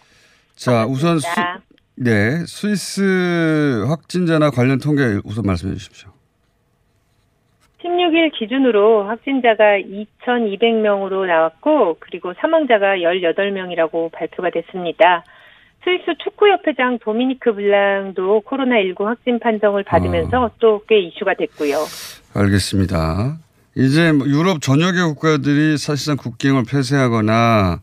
자, 0.55 0.87
우선 0.87 1.19
스, 1.19 1.27
반갑습니다. 1.27 1.65
네, 1.97 2.47
스위스 2.47 3.85
확진자나 3.89 4.51
관련 4.51 4.79
통계 4.79 5.21
우선 5.25 5.43
말씀해 5.45 5.75
주십시오. 5.75 6.13
16일 7.83 8.33
기준으로 8.37 9.05
확진자가 9.05 9.79
2,200명으로 10.27 11.27
나왔고, 11.27 11.97
그리고 12.01 12.35
사망자가 12.41 12.97
18명이라고 12.97 14.11
발표가 14.11 14.51
됐습니다. 14.51 15.25
스위스 15.85 16.19
축구협회장 16.23 16.99
도미니크 16.99 17.55
블랑도 17.55 18.43
코로나19 18.47 19.05
확진 19.05 19.38
판정을 19.38 19.85
받으면서 19.85 20.51
또꽤 20.59 21.01
이슈가 21.01 21.35
됐고요. 21.35 21.77
알겠습니다. 22.35 23.38
이제 23.77 24.11
뭐 24.11 24.27
유럽 24.27 24.61
전역의 24.61 25.03
국가들이 25.14 25.79
사실상 25.79 26.17
국경을 26.17 26.64
폐쇄하거나 26.69 27.81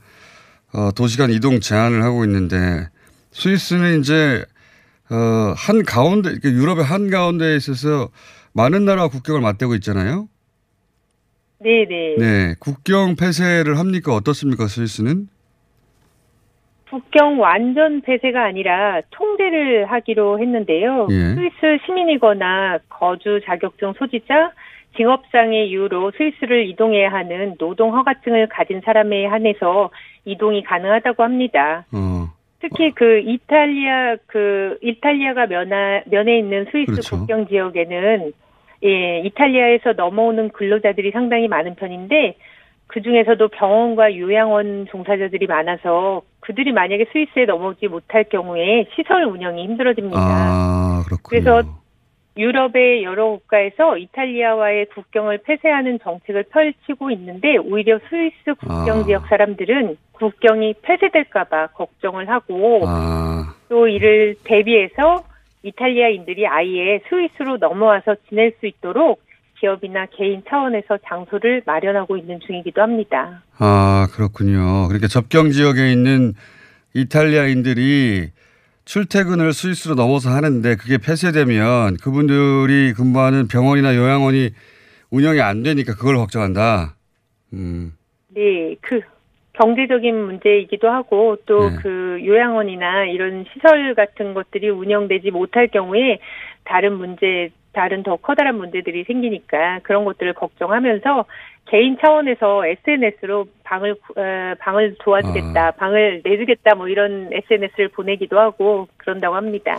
어, 0.74 0.92
도시간 0.92 1.32
이동 1.32 1.62
제한을 1.62 2.04
하고 2.04 2.26
있는데 2.26 2.90
스위스는 3.32 4.02
이제 4.02 4.44
어, 5.10 5.54
한 5.56 5.84
가운데 5.84 6.32
이렇게 6.32 6.50
유럽의 6.50 6.84
한 6.84 7.10
가운데에 7.10 7.56
있어서 7.56 8.10
많은 8.56 8.86
나라와 8.86 9.10
국경을 9.10 9.42
맞대고 9.42 9.76
있잖아요. 9.76 10.28
네네. 11.60 12.16
네, 12.18 12.56
국경 12.60 13.16
폐쇄를 13.16 13.78
합니까 13.78 14.14
어떻습니까 14.14 14.68
스위스는? 14.68 15.28
국경 16.90 17.42
완전 17.42 18.02
폐쇄가 18.02 18.46
아니라 18.46 19.02
통제를 19.12 19.92
하기로 19.92 20.40
했는데요. 20.40 21.08
예. 21.12 21.36
스위스 21.36 21.78
시민이거나 21.86 22.80
거주 22.88 23.42
자격증 23.44 23.94
소지자, 23.94 24.54
징업상의 24.96 25.70
이유로 25.70 26.12
스위스를 26.16 26.70
이동해야 26.70 27.12
하는 27.12 27.56
노동 27.58 27.94
허가증을 27.98 28.48
가진 28.48 28.80
사람에 28.86 29.26
한해서 29.26 29.90
이동이 30.24 30.64
가능하다고 30.64 31.24
합니다. 31.24 31.86
어, 31.92 32.30
특히 32.62 32.92
그 32.92 33.20
이탈리아 33.20 34.16
그 34.28 34.78
이탈리아가 34.82 35.48
면하, 35.48 36.02
면에 36.06 36.38
있는 36.38 36.66
스위스 36.72 36.92
그렇죠. 36.92 37.18
국경 37.18 37.48
지역에는 37.48 38.32
예, 38.86 39.22
이탈리아에서 39.26 39.94
넘어오는 39.94 40.50
근로자들이 40.50 41.12
상당히 41.12 41.48
많은 41.48 41.76
편인데 41.76 42.36
그 42.88 43.02
중에서도 43.02 43.48
병원과 43.48 44.16
요양원 44.16 44.88
종사자들이 44.92 45.48
많아서 45.48 46.22
그들이 46.40 46.72
만약에 46.72 47.08
스위스에 47.12 47.46
넘어오지 47.46 47.88
못할 47.88 48.26
경우에 48.26 48.88
시설 48.96 49.24
운영이 49.24 49.64
힘들어집니다. 49.64 50.18
아 50.20 51.04
그렇군요. 51.06 51.24
그래서 51.24 51.64
유럽의 52.38 53.04
여러 53.04 53.30
국가에서 53.32 53.98
이탈리아와의 53.98 54.88
국경을 54.88 55.40
폐쇄하는 55.40 56.00
정책을 56.04 56.44
펼치고 56.44 57.10
있는데 57.12 57.58
오히려 57.58 57.98
스위스 58.10 58.54
국경 58.60 59.00
아. 59.00 59.04
지역 59.04 59.28
사람들은 59.28 59.98
국경이 60.12 60.76
폐쇄될까봐 60.82 61.68
걱정을 61.68 62.30
하고 62.30 62.82
아, 62.86 63.56
또 63.70 63.88
이를 63.88 64.36
대비해서 64.44 65.24
이탈리아인들이 65.66 66.46
아예 66.48 67.02
스위스로 67.10 67.58
넘어와서 67.58 68.16
지낼 68.30 68.54
수 68.60 68.68
있도록 68.68 69.24
기업이나 69.60 70.06
개인 70.16 70.44
차원에서 70.48 71.00
장소를 71.08 71.64
마련하고 71.66 72.18
있는 72.18 72.40
중이기도 72.46 72.82
합니다. 72.82 73.42
아 73.58 74.08
그렇군요. 74.12 74.88
그러니까 74.88 75.08
접경 75.08 75.50
지역에 75.50 75.92
있는 75.92 76.34
이탈리아인들이 76.94 78.30
출퇴근을 78.86 79.54
스위스로 79.54 79.96
넘어서 79.96 80.30
하는데 80.30 80.76
그게 80.76 81.00
폐쇄되면 81.00 81.98
그분들이 81.98 82.94
근무하는 82.94 83.48
병원이나 83.48 83.96
요양원이 83.96 84.52
운영이 85.10 85.42
안 85.42 85.64
되니까 85.64 85.96
그걸 85.96 86.18
걱정한다. 86.18 86.96
음, 87.54 87.94
네, 88.28 88.76
그 88.82 89.02
경제적인 89.58 90.16
문제이기도 90.16 90.90
하고 90.90 91.38
또 91.46 91.70
네. 91.70 91.76
그 91.82 92.22
요양원이나 92.26 93.06
이런 93.06 93.46
시설 93.54 93.96
같은 93.96 94.34
것들이 94.34 94.70
운영되지 94.70 95.32
못할 95.32 95.68
경우에 95.68 96.20
다른 96.64 96.94
문제, 96.98 97.50
다른 97.74 98.04
더 98.04 98.16
커다란 98.18 98.58
문제들이 98.58 99.04
생기니까 99.06 99.80
그런 99.84 100.06
것들을 100.06 100.34
걱정하면서 100.34 101.26
개인 101.68 101.98
차원에서 102.00 102.66
SNS로 102.66 103.48
방을 103.64 103.96
구- 103.96 104.14
어, 104.20 104.56
방을 104.60 104.96
도와주겠다, 105.00 105.68
아. 105.68 105.72
방을 105.72 106.22
내주겠다 106.24 106.76
뭐 106.76 106.88
이런 106.88 107.30
SNS를 107.32 107.90
보내기도 107.90 108.40
하고 108.40 108.88
그런다고 108.98 109.36
합니다. 109.36 109.76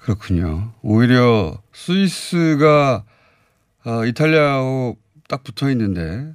그렇군요. 0.00 0.72
오히려 0.82 1.52
스위스가 1.72 3.04
어, 3.86 4.04
이탈리아하고 4.04 4.96
딱 5.28 5.42
붙어 5.44 5.70
있는데 5.70 6.32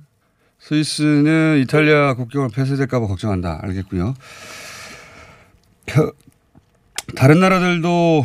스위스는 0.80 1.58
이탈리아 1.64 2.14
국경을 2.14 2.50
폐쇄될까봐 2.54 3.08
걱정한다. 3.08 3.60
알겠고요. 3.64 4.14
펴- 5.88 6.14
다른 7.16 7.40
나라들도 7.40 8.24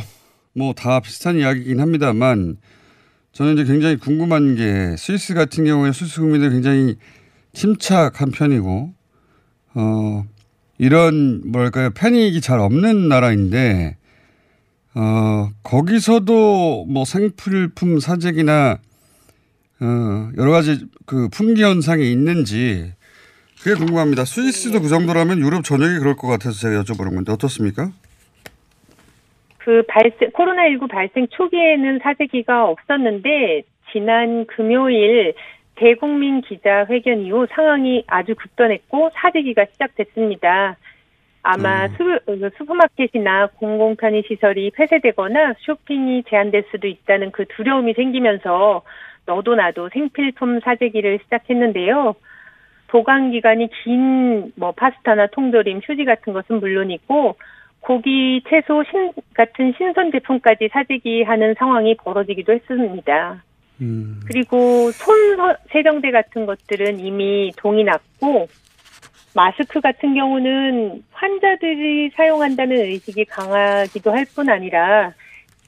뭐 0.52 0.74
다 0.74 1.00
비슷한 1.00 1.36
이야기이긴 1.38 1.80
합니다만 1.80 2.58
저는 3.32 3.54
이제 3.54 3.64
굉장히 3.64 3.96
궁금한 3.96 4.56
게 4.56 4.94
스위스 4.98 5.32
같은 5.32 5.64
경우에 5.64 5.90
스위스 5.92 6.20
국민들 6.20 6.50
굉장히 6.50 6.96
침착한 7.54 8.30
편이고 8.30 8.92
어, 9.76 10.24
이런 10.76 11.40
뭐랄까요 11.50 11.90
패닉이 11.92 12.42
잘 12.42 12.60
없는 12.60 13.08
나라인데 13.08 13.96
어, 14.94 15.48
거기서도 15.62 16.84
뭐 16.90 17.06
생필품 17.06 18.00
사재기나 18.00 18.78
어, 19.80 20.30
여러 20.38 20.50
가지 20.50 20.86
그 21.06 21.28
품귀 21.28 21.62
현상이 21.62 22.10
있는지 22.10 22.92
그게 23.62 23.76
궁금합니다. 23.76 24.24
스위스도 24.24 24.80
그 24.80 24.88
정도라면 24.88 25.38
유럽 25.38 25.64
전역이 25.64 25.98
그럴 25.98 26.16
것 26.16 26.28
같아서 26.28 26.52
제가 26.52 26.82
여쭤보는 26.82 27.14
건데 27.14 27.32
어떻습니까? 27.32 27.90
그 29.58 29.82
발생 29.88 30.30
코로나19 30.30 30.90
발생 30.90 31.26
초기에는 31.28 32.00
사재기가 32.02 32.68
없었는데 32.68 33.62
지난 33.92 34.46
금요일 34.46 35.32
대국민 35.76 36.42
기자회견 36.42 37.20
이후 37.22 37.46
상황이 37.50 38.04
아주 38.06 38.34
급변했고 38.34 39.10
사재기가 39.14 39.64
시작됐습니다. 39.72 40.76
아마 41.42 41.88
수, 41.88 42.18
그 42.24 42.50
슈퍼마켓이나 42.56 43.48
공공편의 43.58 44.24
시설이 44.28 44.70
폐쇄되거나 44.70 45.54
쇼핑이 45.58 46.24
제한될 46.28 46.64
수도 46.70 46.86
있다는 46.86 47.32
그 47.32 47.44
두려움이 47.46 47.92
생기면서 47.94 48.82
너도 49.26 49.54
나도 49.54 49.88
생필품 49.92 50.60
사재기를 50.60 51.20
시작했는데요. 51.24 52.14
보관 52.88 53.30
기간이 53.32 53.68
긴 53.82 54.52
뭐 54.56 54.72
파스타나 54.72 55.26
통조림, 55.28 55.80
휴지 55.84 56.04
같은 56.04 56.32
것은 56.32 56.60
물론이고 56.60 57.36
고기, 57.80 58.42
채소 58.48 58.82
신, 58.90 59.12
같은 59.34 59.74
신선 59.76 60.10
제품까지 60.12 60.68
사재기하는 60.72 61.54
상황이 61.58 61.94
벌어지기도 61.96 62.52
했습니다. 62.52 63.42
음. 63.80 64.20
그리고 64.26 64.90
손 64.92 65.36
서- 65.36 65.56
세정제 65.70 66.10
같은 66.10 66.46
것들은 66.46 67.00
이미 67.00 67.50
동이 67.56 67.84
났고 67.84 68.46
마스크 69.34 69.80
같은 69.80 70.14
경우는 70.14 71.02
환자들이 71.12 72.10
사용한다는 72.14 72.76
의식이 72.76 73.24
강하기도 73.24 74.12
할 74.12 74.24
뿐 74.36 74.48
아니라 74.48 75.12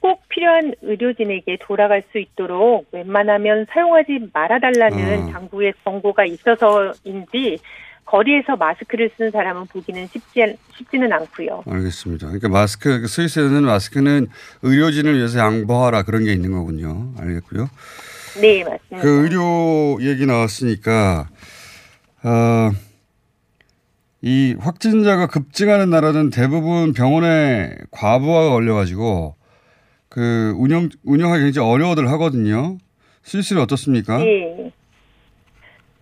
꼭 0.01 0.21
필요한 0.29 0.73
의료진에게 0.81 1.57
돌아갈 1.61 2.03
수 2.11 2.19
있도록 2.19 2.87
웬만하면 2.91 3.65
사용하지 3.69 4.29
말아달라는 4.33 5.23
어. 5.23 5.31
당국의 5.31 5.73
권고가 5.83 6.25
있어서인지 6.25 7.57
거리에서 8.05 8.55
마스크를 8.55 9.09
쓰는 9.17 9.31
사람은 9.31 9.65
보기는 9.65 10.07
쉽지, 10.07 10.41
않- 10.43 10.55
쉽지는 10.77 11.11
않고요. 11.11 11.63
알겠습니다. 11.67 12.27
그러니까 12.27 12.47
마스크 12.47 13.01
그 13.01 13.07
스위스에는 13.07 13.63
마스크는 13.63 14.27
의료진을 14.61 15.17
위해서 15.17 15.39
양보하라 15.39 16.03
그런 16.03 16.23
게 16.23 16.31
있는 16.31 16.51
거군요. 16.53 17.11
알겠고요. 17.19 17.67
네, 18.39 18.63
맞습니다. 18.63 19.01
그 19.01 19.23
의료 19.23 19.97
얘기 20.01 20.25
나왔으니까 20.25 21.27
어, 22.23 22.71
이 24.21 24.55
확진자가 24.59 25.27
급증하는 25.27 25.89
나라는 25.89 26.29
대부분 26.29 26.93
병원에 26.93 27.75
과부하가 27.91 28.51
걸려가지고 28.51 29.35
그 30.17 30.51
운영 30.57 30.89
운영하기 31.05 31.43
굉장히 31.43 31.69
어려워들 31.69 32.09
하거든요. 32.13 32.77
스위스는 33.21 33.61
어떻습니까? 33.61 34.17
네. 34.17 34.71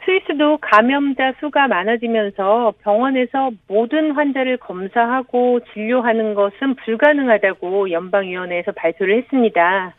스위스도 0.06 0.58
감염자 0.62 1.34
수가 1.42 1.68
많아지면서 1.68 2.76
병원에서 2.82 3.52
모든 3.68 4.12
환자를 4.12 4.56
검사하고 4.56 5.60
진료하는 5.74 6.34
것은 6.34 6.76
불가능하다고 6.86 7.92
연방위원회에서 7.92 8.72
발표를 8.72 9.18
했습니다. 9.18 9.94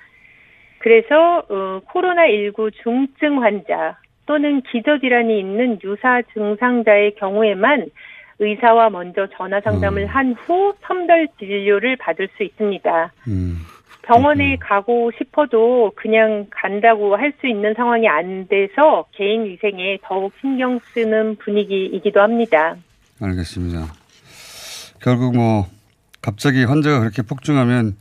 그래서 0.79 1.45
어, 1.51 1.81
코로나19 1.93 2.73
중증 2.83 3.43
환자 3.43 3.99
또는 4.25 4.63
기저질환이 4.63 5.39
있는 5.39 5.79
유사 5.85 6.23
증상자의 6.33 7.17
경우에만 7.17 7.91
의사와 8.39 8.89
먼저 8.89 9.27
전화 9.37 9.61
상담을 9.61 10.05
음. 10.05 10.07
한후 10.07 10.75
선별 10.83 11.29
진료를 11.39 11.97
받을 11.97 12.29
수 12.37 12.45
있습니다. 12.45 13.13
음, 13.29 13.57
병원에 14.07 14.57
가고 14.57 15.11
싶어도 15.19 15.93
그냥 15.97 16.47
간다고 16.51 17.17
할 17.17 17.33
수 17.41 17.47
있는 17.49 17.75
상황이 17.75 18.09
안 18.09 18.47
돼서 18.49 19.05
개인 19.13 19.45
위생에 19.45 19.99
더욱 20.03 20.33
신경 20.41 20.79
쓰는 20.95 21.37
분위기이기도 21.37 22.21
합니다. 22.21 22.77
알겠습니다. 23.21 23.87
결국 25.03 25.37
뭐 25.37 25.67
갑자기 26.23 26.65
환자가 26.65 27.01
그렇게 27.01 27.23
폭증하면 27.23 27.97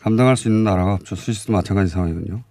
감당할 0.00 0.36
수 0.36 0.48
있는 0.48 0.64
나라가 0.64 0.94
없죠. 0.94 1.14
스위스도 1.16 1.52
마찬가지 1.52 1.90
상황이군요. 1.90 2.42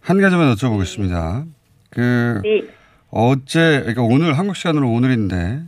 한 0.00 0.20
가지만 0.20 0.54
여쭤보겠습니다. 0.54 1.46
그 1.90 2.40
네. 2.42 2.62
어제 3.10 3.80
그러니까 3.80 4.02
오늘 4.02 4.38
한국 4.38 4.56
시간으로 4.56 4.90
오늘인데 4.90 5.62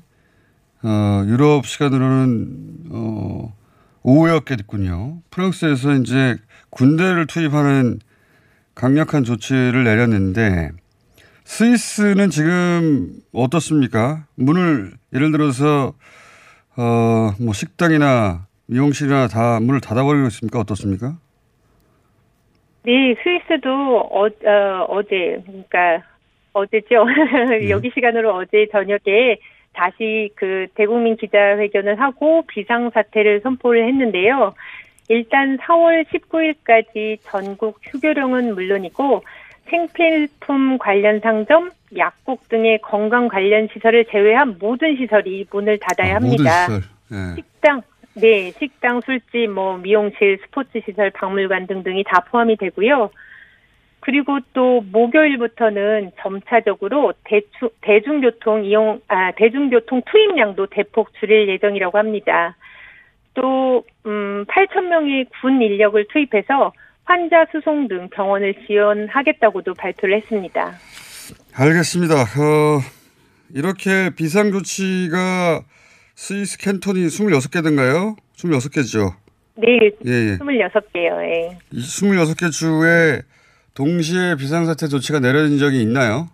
어, 0.83 1.25
유럽 1.27 1.67
시간으로는 1.67 2.49
어, 2.91 3.55
오후였겠군요. 4.09 5.19
프랑스에서 5.31 5.93
이제 5.93 6.37
군대를 6.71 7.27
투입하는 7.27 7.99
강력한 8.75 9.23
조치를 9.23 9.85
내렸는데 9.85 10.71
스위스는 11.45 12.31
지금 12.31 13.11
어떻습니까? 13.35 14.25
문을 14.37 14.93
예를 15.13 15.31
들어서 15.31 15.93
어, 16.77 17.33
뭐 17.39 17.53
식당이나 17.53 18.47
미용실이나 18.67 19.29
다 19.29 19.61
문을 19.61 19.81
닫아버리고 19.81 20.27
있습니까? 20.29 20.59
어떻습니까? 20.59 21.19
네, 22.85 23.15
스위스도 23.23 23.71
어, 23.71 24.27
어, 24.27 24.87
어제, 24.89 25.43
그러니까 25.45 26.03
어제죠. 26.55 27.05
여기 27.69 27.91
시간으로 27.95 28.35
어제 28.37 28.69
저녁에 28.73 29.39
다시 29.79 30.31
그 30.35 30.67
대국민 30.75 31.17
기자회견을 31.17 32.01
하고 32.01 32.43
비상사태를 32.49 33.43
선포를 33.43 33.87
했는데요. 33.87 34.55
일단 35.09 35.57
4월 35.59 36.05
19일까지 36.07 37.19
전국 37.23 37.79
휴교령은 37.83 38.55
물론이고 38.55 39.23
생필품 39.71 40.79
관련 40.79 41.21
상점, 41.21 41.71
약국 41.97 42.49
등의 42.49 42.81
건강 42.83 43.29
관련 43.29 43.69
시설을 43.73 44.07
제외한 44.07 44.57
모든 44.59 44.97
시설이 44.97 45.47
문을 45.51 45.79
닫아야 45.79 46.15
아, 46.15 46.17
합니다. 46.17 46.67
시설. 46.67 46.83
예. 47.13 47.35
식당, 47.37 47.83
네, 48.15 48.51
식당, 48.59 49.01
술집, 49.01 49.51
뭐 49.51 49.79
미용실, 49.79 50.39
스포츠 50.43 50.81
시설, 50.85 51.11
박물관 51.11 51.69
등등이 51.69 52.03
다 52.05 52.21
포함이 52.29 52.57
되고요. 52.57 53.11
그리고 54.09 54.39
또 54.55 54.81
목요일부터는 54.91 56.13
점차적으로 56.23 57.13
대추, 57.25 57.69
대중교통 57.83 58.65
이용, 58.65 59.03
아, 59.07 59.33
대중교통 59.33 60.01
투입량도 60.11 60.69
대폭 60.69 61.13
줄일 61.21 61.47
예정이라고 61.51 61.99
합니다. 61.99 62.57
또, 63.35 63.85
음, 64.07 64.47
8,000명의 64.47 65.27
군 65.43 65.61
인력을 65.61 66.03
투입해서 66.11 66.73
환자 67.05 67.45
수송 67.53 67.87
등 67.87 68.09
병원을 68.09 68.55
지원하겠다고도 68.67 69.75
발표를 69.75 70.17
했습니다. 70.17 70.73
알겠습니다. 71.55 72.15
어, 72.15 72.81
이렇게 73.55 74.09
비상조치가 74.17 75.61
스위스 76.15 76.57
캔톤이 76.57 77.01
26개든가요? 77.09 78.17
26개죠. 78.37 79.13
네, 79.57 79.91
예, 80.07 80.11
예. 80.11 80.39
26개요, 80.39 81.23
예. 81.25 81.59
이 81.73 81.79
26개 81.79 82.51
주에 82.51 83.21
동시에 83.79 84.35
비상사태 84.35 84.89
조치가 84.89 85.21
내려진 85.21 85.57
적이 85.59 85.83
있나요? 85.83 86.27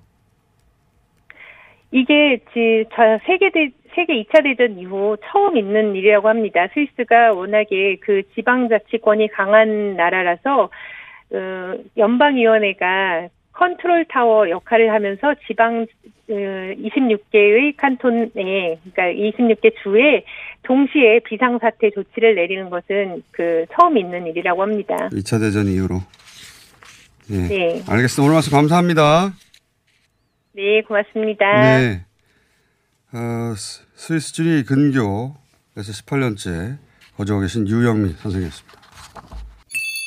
이게 1.90 2.40
저 2.96 3.18
세계 3.26 3.50
대 3.50 3.68
세계 3.94 4.14
2차 4.24 4.42
대전 4.42 4.78
이후 4.78 5.16
처음 5.30 5.58
있는 5.58 5.94
일이라고 5.94 6.28
합니다. 6.28 6.66
스위스가 6.72 7.34
워낙에 7.34 7.98
그 8.00 8.22
지방자치권이 8.34 9.28
강한 9.28 9.94
나라라서 9.94 10.70
어, 11.32 11.74
연방위원회가 11.98 13.28
컨트롤 13.52 14.06
타워 14.06 14.48
역할을 14.48 14.90
하면서 14.90 15.34
지방 15.46 15.86
어, 16.30 16.32
26개의 16.32 17.76
칸톤에 17.76 18.30
그러니까 18.32 19.02
26개 19.12 19.74
주에 19.82 20.24
동시에 20.62 21.20
비상사태 21.20 21.90
조치를 21.90 22.36
내리는 22.36 22.70
것은 22.70 23.22
그 23.32 23.66
처음 23.76 23.98
있는 23.98 24.26
일이라고 24.28 24.62
합니다. 24.62 25.10
2차 25.12 25.38
대전 25.38 25.66
이후로. 25.66 26.00
예. 27.30 27.36
네. 27.48 27.82
알겠습니다. 27.86 28.22
오늘 28.22 28.34
말씀 28.34 28.52
감사합니다. 28.52 29.32
네, 30.54 30.82
고맙습니다. 30.86 31.44
네. 31.78 32.04
어, 33.12 33.54
스- 33.56 33.82
스위스 33.96 34.32
주리 34.32 34.64
근교에서 34.64 35.32
18년째 35.76 36.78
거주하고 37.16 37.42
계신 37.42 37.66
유영미 37.66 38.14
선생님이었습니다. 38.20 38.74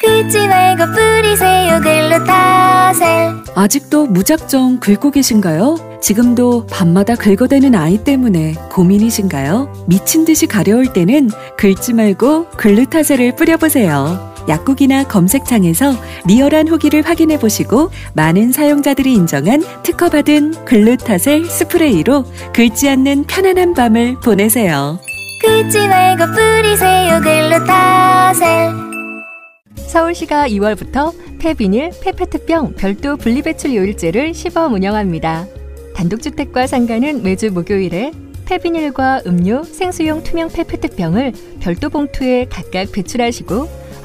긁지 0.05 0.47
말고 0.47 0.85
뿌리세요 0.93 1.79
글루타셀 1.81 3.33
아직도 3.55 4.05
무작정 4.07 4.79
긁고 4.79 5.09
계신가요? 5.11 5.99
지금도 6.03 6.67
밤마다 6.67 7.15
긁어대는 7.15 7.73
아이 7.75 8.03
때문에 8.03 8.53
고민이신가요? 8.71 9.85
미친 9.89 10.23
듯이 10.23 10.45
가려울 10.45 10.93
때는 10.93 11.29
긁지 11.57 11.93
말고 11.93 12.49
글루타셀을 12.51 13.35
뿌려보세요. 13.35 14.35
약국이나 14.47 15.03
검색창에서 15.03 15.93
리얼한 16.25 16.67
후기를 16.67 17.01
확인해 17.03 17.37
보시고 17.37 17.89
많은 18.13 18.51
사용자들이 18.51 19.13
인정한 19.13 19.63
특허받은 19.83 20.65
글루타셀 20.65 21.45
스프레이로 21.45 22.25
긁지 22.53 22.89
않는 22.89 23.25
편안한 23.25 23.73
밤을 23.73 24.19
보내세요. 24.19 24.99
긁지 25.41 25.87
말고 25.87 26.25
뿌리세요 26.33 27.21
글루타셀 27.21 28.87
서울시가 29.87 30.49
2월부터 30.49 31.13
폐비닐, 31.39 31.91
폐페트병 32.01 32.73
별도 32.75 33.15
분리배출 33.15 33.75
요일제를 33.75 34.33
시범 34.33 34.73
운영합니다. 34.73 35.45
단독주택과 35.95 36.67
상가는 36.67 37.23
매주 37.23 37.51
목요일에 37.51 38.11
폐비닐과 38.45 39.21
음료, 39.25 39.63
생수용 39.63 40.23
투명 40.23 40.49
폐페트병을 40.49 41.33
별도 41.59 41.89
봉투에 41.89 42.47
각각 42.49 42.91
배출하시고 42.91 43.86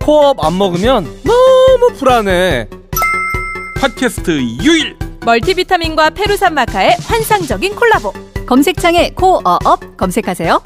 코업 0.00 0.42
안 0.44 0.56
먹으면 0.58 1.04
너무 1.24 1.92
불안해. 1.96 2.68
팟캐스트 3.76 4.40
유일 4.62 4.96
멀티비타민과 5.24 6.10
페루산 6.10 6.54
마카의 6.54 6.96
환상적인 7.02 7.76
콜라보. 7.76 8.12
검색창에 8.46 9.10
코어업 9.10 9.96
검색하세요. 9.96 10.62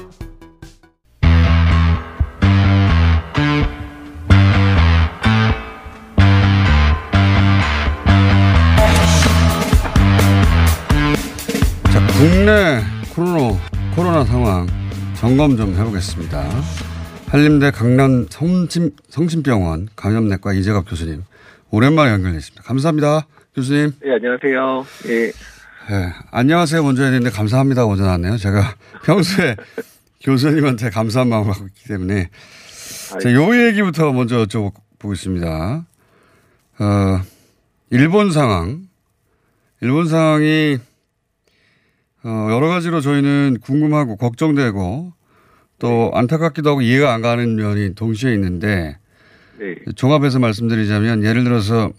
자, 11.91 12.07
국내 12.17 12.81
코로나, 13.13 13.59
코로나 13.95 14.25
상황 14.25 14.67
점검 15.15 15.55
좀 15.55 15.75
해보겠습니다. 15.75 16.43
한림대 17.27 17.71
강남 17.71 18.27
성심, 18.29 18.91
성심병원 19.09 19.89
감염내과 19.95 20.53
이재갑 20.53 20.85
교수님 20.89 21.23
오랜만에 21.71 22.11
연결됐습니다. 22.11 22.63
감사합니다, 22.63 23.27
교수님. 23.55 23.91
네, 24.01 24.13
안녕하세요. 24.13 24.85
예. 25.07 25.25
네, 25.89 26.13
안녕하세요 26.31 26.81
먼저 26.83 27.03
해야 27.03 27.11
되는데 27.11 27.29
감사합니다 27.29 27.85
먼저 27.85 28.03
나왔네요. 28.03 28.37
제가 28.37 28.75
평소에 29.05 29.55
교수님한테 30.23 30.89
감사한 30.89 31.27
마음을 31.29 31.51
갖고 31.51 31.67
있기 31.67 31.87
때문에 31.87 32.29
자, 33.21 33.33
요 33.33 33.67
얘기부터 33.67 34.11
먼저 34.13 34.43
여쭤보겠습니다. 34.45 35.85
어, 36.79 37.21
일본 37.89 38.31
상황. 38.31 38.87
일본 39.81 40.07
상황이 40.07 40.77
어, 42.23 42.47
여러 42.51 42.67
가지로 42.69 43.01
저희는 43.01 43.57
궁금하고 43.61 44.15
걱정되고 44.15 45.13
또 45.85 46.09
안타깝기도 46.15 46.71
하고 46.71 46.81
이해가 46.81 47.13
안 47.13 47.21
가는 47.21 47.55
면이 47.55 47.93
동시에 47.93 48.33
있는데 48.33 48.97
네. 49.59 49.75
종합해서 49.95 50.39
말씀드리자면 50.39 51.23
예를 51.23 51.43
들어서 51.43 51.91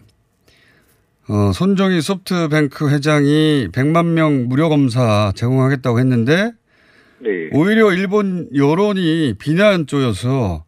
어, 1.29 1.53
손정희 1.53 2.01
소프트뱅크 2.01 2.91
회장이 2.91 3.69
100만 3.71 4.07
명 4.07 4.49
무료 4.49 4.69
검사 4.69 5.33
제공하겠다고 5.37 6.01
했는데 6.01 6.51
네. 7.21 7.51
오히려 7.53 7.93
일본 7.93 8.49
여론이 8.53 9.35
비난 9.39 9.87
쪽여서 9.87 10.65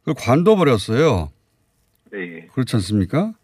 그걸 0.00 0.14
관둬버렸어요. 0.16 1.30
네. 2.12 2.46
그렇지 2.54 2.76
않습니까? 2.76 3.34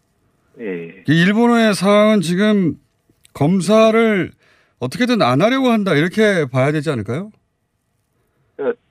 네. 0.57 1.03
이 1.07 1.21
일본의 1.21 1.75
상황은 1.75 2.21
지금 2.21 2.77
검사를 3.33 4.31
어떻게든 4.79 5.21
안 5.21 5.43
하려고 5.43 5.69
한다 5.69 5.93
이렇게 5.93 6.45
봐야 6.45 6.71
되지 6.71 6.89
않을까요? 6.89 7.29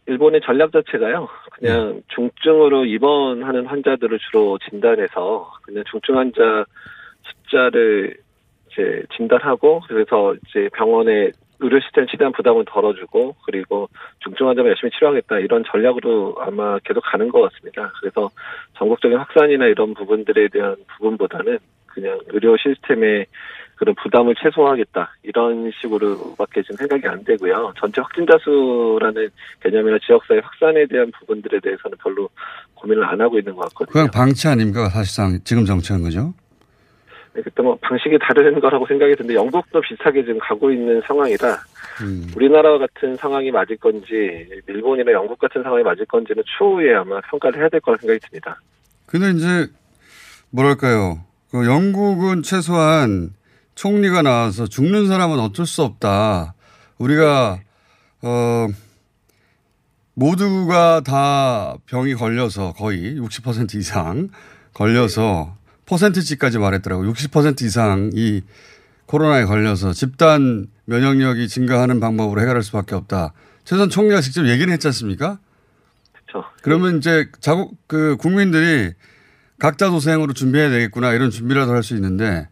일본의 0.07 0.43
전략 0.43 0.73
자체가요. 0.73 1.29
그냥 1.53 2.03
중증으로 2.09 2.85
입원하는 2.85 3.67
환자들을 3.67 4.19
주로 4.19 4.59
진단해서 4.69 5.53
그냥 5.63 5.85
중증 5.91 6.17
환자 6.19 6.65
숫자를 7.23 8.17
이제 8.71 9.03
진단하고 9.17 9.81
그래서 9.89 10.35
이제 10.47 10.69
병원에 10.75 11.31
의료 11.61 11.81
시스템 11.81 12.07
최대한 12.07 12.33
부담을 12.33 12.65
덜어주고 12.67 13.37
그리고 13.47 13.89
중증 14.21 14.49
환자만 14.49 14.71
열심히 14.71 14.91
치료하겠다 14.91 15.39
이런 15.39 15.65
전략으로 15.65 16.37
아마 16.41 16.79
계속 16.81 17.01
가는 17.01 17.29
것 17.29 17.41
같습니다. 17.43 17.93
그래서 18.01 18.29
전국적인 18.77 19.17
확산이나 19.17 19.67
이런 19.67 19.95
부분들에 19.95 20.49
대한 20.49 20.77
부분보다는 20.97 21.59
그냥 21.87 22.19
의료 22.29 22.57
시스템의 22.57 23.27
그런 23.85 23.95
부담을 24.03 24.35
최소화하겠다 24.43 25.13
이런 25.25 25.71
식으로밖에 25.79 26.63
지금 26.63 26.77
생각이 26.77 27.07
안 27.07 27.23
되고요. 27.23 27.75
전체 27.79 28.01
확진자 28.01 28.39
수라는 28.39 29.29
개념이나 29.61 29.99
지역사회 30.07 30.41
확산에 30.43 30.87
대한 30.87 31.13
부분들에 31.19 31.61
대해서는 31.61 31.99
별로 32.03 32.31
고민을 32.77 33.05
안 33.05 33.21
하고 33.21 33.39
있는 33.39 33.55
것 33.55 33.69
같거든요. 33.69 33.93
그냥 33.93 34.09
방치 34.11 34.49
아닙니까 34.49 34.89
사실상 34.89 35.39
지금 35.45 35.67
정치한 35.67 36.03
거죠? 36.03 36.33
네, 37.35 37.43
그때 37.43 37.63
뭐 37.63 37.77
방식이 37.83 38.17
다른 38.23 38.59
거라고 38.59 38.87
생각이 38.87 39.17
드는데 39.17 39.35
영국도 39.35 39.83
비슷하게 39.83 40.25
지금 40.25 40.39
가고 40.39 40.71
있는 40.71 41.03
상황이라 41.03 41.59
음. 42.01 42.31
우리나라 42.35 42.79
같은 42.79 43.17
상황이 43.17 43.51
맞을 43.51 43.77
건지 43.77 44.49
일본이나 44.67 45.13
영국 45.13 45.39
같은 45.39 45.63
상황이 45.63 45.83
맞을 45.83 46.07
건지는 46.07 46.43
추후에 46.57 46.95
아마 46.95 47.21
평가를 47.21 47.61
해야 47.61 47.69
될 47.69 47.83
거라 47.83 47.99
생각이 48.01 48.19
듭니다. 48.21 48.59
근데 49.05 49.31
이제 49.33 49.67
뭐랄까요? 50.51 51.19
그 51.51 51.67
영국은 51.67 52.43
최소한 52.43 53.35
총리가 53.75 54.23
나와서 54.23 54.67
죽는 54.67 55.07
사람은 55.09 55.39
어쩔 55.39 55.67
수 55.67 55.83
없다. 55.83 56.55
우리가 56.99 57.61
어 58.23 58.67
모두가 60.15 61.01
다 61.01 61.75
병이 61.87 62.15
걸려서 62.15 62.73
거의 62.75 63.17
60% 63.19 63.75
이상 63.75 64.29
걸려서 64.73 65.57
퍼센트지까지 65.87 66.59
말했더라고요. 66.59 67.13
60% 67.13 67.63
이상이 67.63 68.43
코로나에 69.07 69.45
걸려서 69.45 69.93
집단 69.93 70.67
면역력이 70.87 71.49
증가하는 71.49 72.01
방법으로 72.01 72.41
해결할 72.41 72.63
수밖에 72.63 72.95
없다. 72.95 73.33
최선 73.65 73.91
총리가 73.91 74.21
직접 74.21 74.47
얘기는 74.49 74.73
했지 74.73 74.87
않습니까? 74.89 75.39
그렇죠. 76.13 76.49
그러면 76.63 76.99
이제 76.99 77.29
자국 77.41 77.77
그 77.87 78.17
국민들이 78.19 78.93
각자 79.59 79.89
도생으로 79.91 80.33
준비해야 80.33 80.71
되겠구나 80.71 81.13
이런 81.13 81.31
준비라도 81.31 81.73
할 81.73 81.83
수 81.83 81.95
있는데 81.95 82.49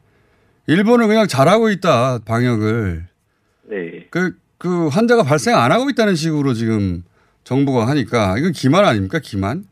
일본은 0.66 1.08
그냥 1.08 1.26
잘하고 1.26 1.70
있다 1.70 2.20
방역을 2.24 3.04
네. 3.64 4.06
그, 4.10 4.36
그 4.58 4.88
환자가 4.88 5.22
발생 5.24 5.56
안 5.56 5.72
하고 5.72 5.90
있다는 5.90 6.14
식으로 6.14 6.52
지금 6.52 7.02
정부가 7.44 7.88
하니까 7.88 8.36
이건 8.38 8.52
기만 8.52 8.84
아닙니까 8.84 9.18
기만? 9.22 9.64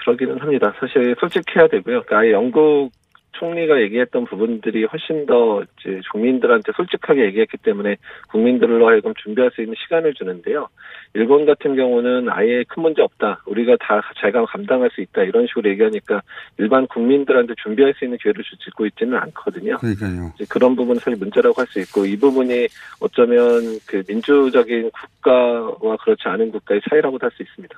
그러기는 0.00 0.38
합니다. 0.40 0.74
사실 0.78 1.14
솔직해야 1.18 1.68
되고요. 1.68 2.02
그러니까 2.02 2.18
아예 2.18 2.32
영국 2.32 2.90
총리가 3.38 3.80
얘기했던 3.82 4.24
부분들이 4.24 4.84
훨씬 4.84 5.26
더 5.26 5.62
이제 5.80 6.00
국민들한테 6.12 6.72
솔직하게 6.76 7.24
얘기했기 7.26 7.56
때문에 7.58 7.96
국민들로 8.28 8.88
하여금 8.88 9.12
준비할 9.22 9.50
수 9.54 9.62
있는 9.62 9.74
시간을 9.82 10.14
주는데요. 10.14 10.68
일본 11.14 11.46
같은 11.46 11.76
경우는 11.76 12.28
아예 12.30 12.64
큰 12.68 12.82
문제 12.82 13.02
없다. 13.02 13.42
우리가 13.46 13.76
다 13.80 14.02
제가 14.20 14.44
감당할 14.46 14.90
수 14.90 15.00
있다. 15.00 15.22
이런 15.22 15.46
식으로 15.46 15.70
얘기하니까 15.70 16.22
일반 16.58 16.86
국민들한테 16.86 17.54
준비할 17.62 17.94
수 17.94 18.04
있는 18.04 18.18
기회를 18.18 18.42
주고 18.58 18.86
있지는 18.86 19.16
않거든요. 19.18 19.76
그러니까요. 19.78 20.32
그런 20.48 20.76
부분은 20.76 21.00
사실 21.00 21.18
문제라고 21.18 21.60
할 21.60 21.66
수 21.66 21.80
있고 21.80 22.06
이 22.06 22.16
부분이 22.16 22.68
어쩌면 23.00 23.78
그 23.86 24.02
민주적인 24.06 24.90
국가와 24.90 25.96
그렇지 25.96 26.22
않은 26.28 26.52
국가의 26.52 26.80
차이라고도 26.88 27.24
할 27.24 27.30
수 27.36 27.42
있습니다. 27.42 27.76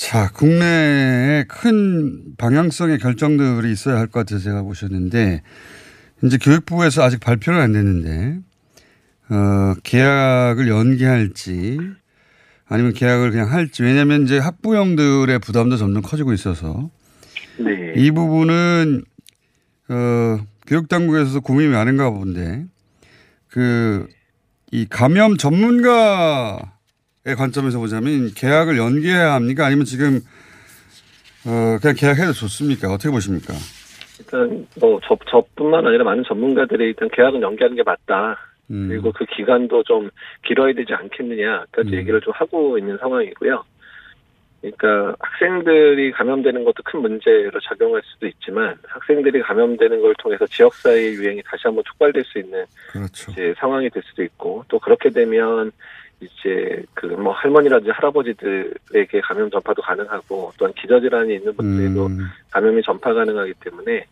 자, 0.00 0.30
국내에 0.32 1.44
큰 1.44 2.34
방향성의 2.38 3.00
결정들이 3.00 3.70
있어야 3.70 3.98
할 3.98 4.06
것 4.06 4.20
같아서 4.20 4.42
제가 4.42 4.62
보셨는데, 4.62 5.42
이제 6.24 6.38
교육부에서 6.38 7.02
아직 7.02 7.20
발표는 7.20 7.60
안 7.60 7.72
됐는데, 7.72 8.38
어, 9.28 9.74
계약을 9.82 10.68
연기할지, 10.68 11.78
아니면 12.66 12.94
계약을 12.94 13.30
그냥 13.30 13.52
할지, 13.52 13.82
왜냐면 13.82 14.22
이제 14.22 14.38
학부형들의 14.38 15.38
부담도 15.40 15.76
점점 15.76 16.00
커지고 16.00 16.32
있어서, 16.32 16.88
네. 17.58 17.92
이 17.94 18.10
부분은, 18.10 19.04
어, 19.90 20.38
교육당국에서도 20.66 21.42
고민이 21.42 21.70
많은가 21.72 22.08
본데, 22.08 22.64
그, 23.48 24.06
이 24.72 24.86
감염 24.88 25.36
전문가의 25.36 26.58
관점에서 27.24 27.78
보자면 27.78 28.32
계약을 28.34 28.78
연기해야 28.78 29.34
합니까? 29.34 29.66
아니면 29.66 29.84
지금, 29.84 30.20
어, 31.46 31.78
그냥 31.80 31.94
계약해도 31.96 32.32
좋습니까? 32.32 32.88
어떻게 32.92 33.10
보십니까? 33.10 33.54
일단 34.18 34.66
뭐 34.78 35.00
저, 35.04 35.16
저뿐만 35.30 35.86
아니라 35.86 36.04
많은 36.04 36.24
전문가들이 36.26 36.84
일단 36.84 37.08
계약은 37.10 37.42
연기하는 37.42 37.76
게 37.76 37.82
맞다. 37.82 38.38
음. 38.70 38.88
그리고 38.88 39.12
그 39.12 39.24
기간도 39.24 39.82
좀 39.82 40.10
길어야 40.46 40.72
되지 40.72 40.92
않겠느냐까지 40.92 41.92
얘기를 41.92 42.20
좀 42.20 42.32
하고 42.36 42.78
있는 42.78 42.96
상황이고요. 42.98 43.64
그러니까 44.60 45.16
학생들이 45.20 46.12
감염되는 46.12 46.64
것도 46.64 46.82
큰 46.84 47.00
문제로 47.00 47.58
작용할 47.60 48.02
수도 48.04 48.26
있지만 48.26 48.76
학생들이 48.86 49.40
감염되는 49.40 50.02
걸 50.02 50.14
통해서 50.18 50.46
지역사회 50.46 51.12
유행이 51.12 51.42
다시 51.46 51.62
한번 51.64 51.82
촉발될 51.86 52.24
수 52.24 52.38
있는 52.38 52.66
그렇죠. 52.92 53.32
상황이 53.58 53.88
될 53.88 54.02
수도 54.04 54.22
있고 54.22 54.64
또 54.68 54.78
그렇게 54.78 55.08
되면 55.08 55.72
이제 56.20 56.82
그 56.94 57.06
뭐 57.06 57.32
할머니라든지 57.32 57.90
할아버지들에게 57.92 59.20
감염 59.22 59.50
전파도 59.50 59.82
가능하고 59.82 60.52
또한 60.58 60.72
기저질환이 60.74 61.34
있는 61.34 61.54
분들에도 61.56 62.06
음. 62.06 62.18
감염이 62.50 62.82
전파 62.82 63.12
가능하기 63.12 63.54
때문에 63.60 64.04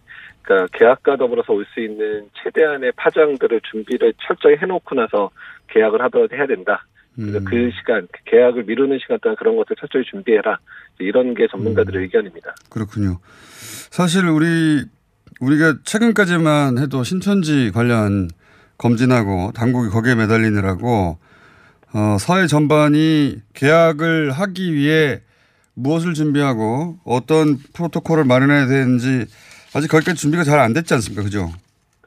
그러니까 0.42 0.78
계약과 0.78 1.16
더불어서 1.16 1.52
올 1.52 1.64
수 1.74 1.80
있는 1.80 2.28
최대한의 2.42 2.92
파장들을 2.96 3.61
준비를 3.70 4.14
철저히 4.26 4.56
해놓고 4.56 4.94
나서 4.94 5.30
계약을 5.68 6.00
하더라도 6.02 6.34
해야 6.36 6.46
된다. 6.46 6.86
그래서 7.14 7.38
음. 7.38 7.44
그 7.44 7.70
시간 7.78 8.06
그 8.12 8.20
계약을 8.24 8.64
미루는 8.64 8.98
시간 9.00 9.18
동안 9.20 9.36
그런 9.36 9.56
것들 9.56 9.76
철저히 9.78 10.04
준비해라. 10.04 10.59
이런 11.00 11.34
게 11.34 11.46
전문가들의 11.50 12.02
의견입니다. 12.02 12.54
그렇군요. 12.70 13.18
사실 13.90 14.26
우리 14.26 14.84
우리가 15.40 15.76
최근까지만 15.84 16.78
해도 16.78 17.04
신천지 17.04 17.70
관련 17.72 18.28
검진하고 18.78 19.52
당국이 19.54 19.90
거기에 19.90 20.14
매달리느라고 20.14 21.18
어, 21.93 22.16
사회 22.20 22.47
전반이 22.47 23.39
계약을 23.55 24.32
하기 24.32 24.74
위해 24.74 25.20
무엇을 25.74 26.14
준비하고 26.14 26.99
어떤 27.05 27.59
프로토콜을 27.72 28.24
마련해야 28.24 28.66
되는지 28.66 29.26
아직 29.74 29.89
거기까지 29.89 30.20
준비가 30.20 30.45
잘 30.45 30.59
안 30.59 30.72
됐지 30.72 30.93
않습니까? 30.95 31.22
그죠? 31.22 31.53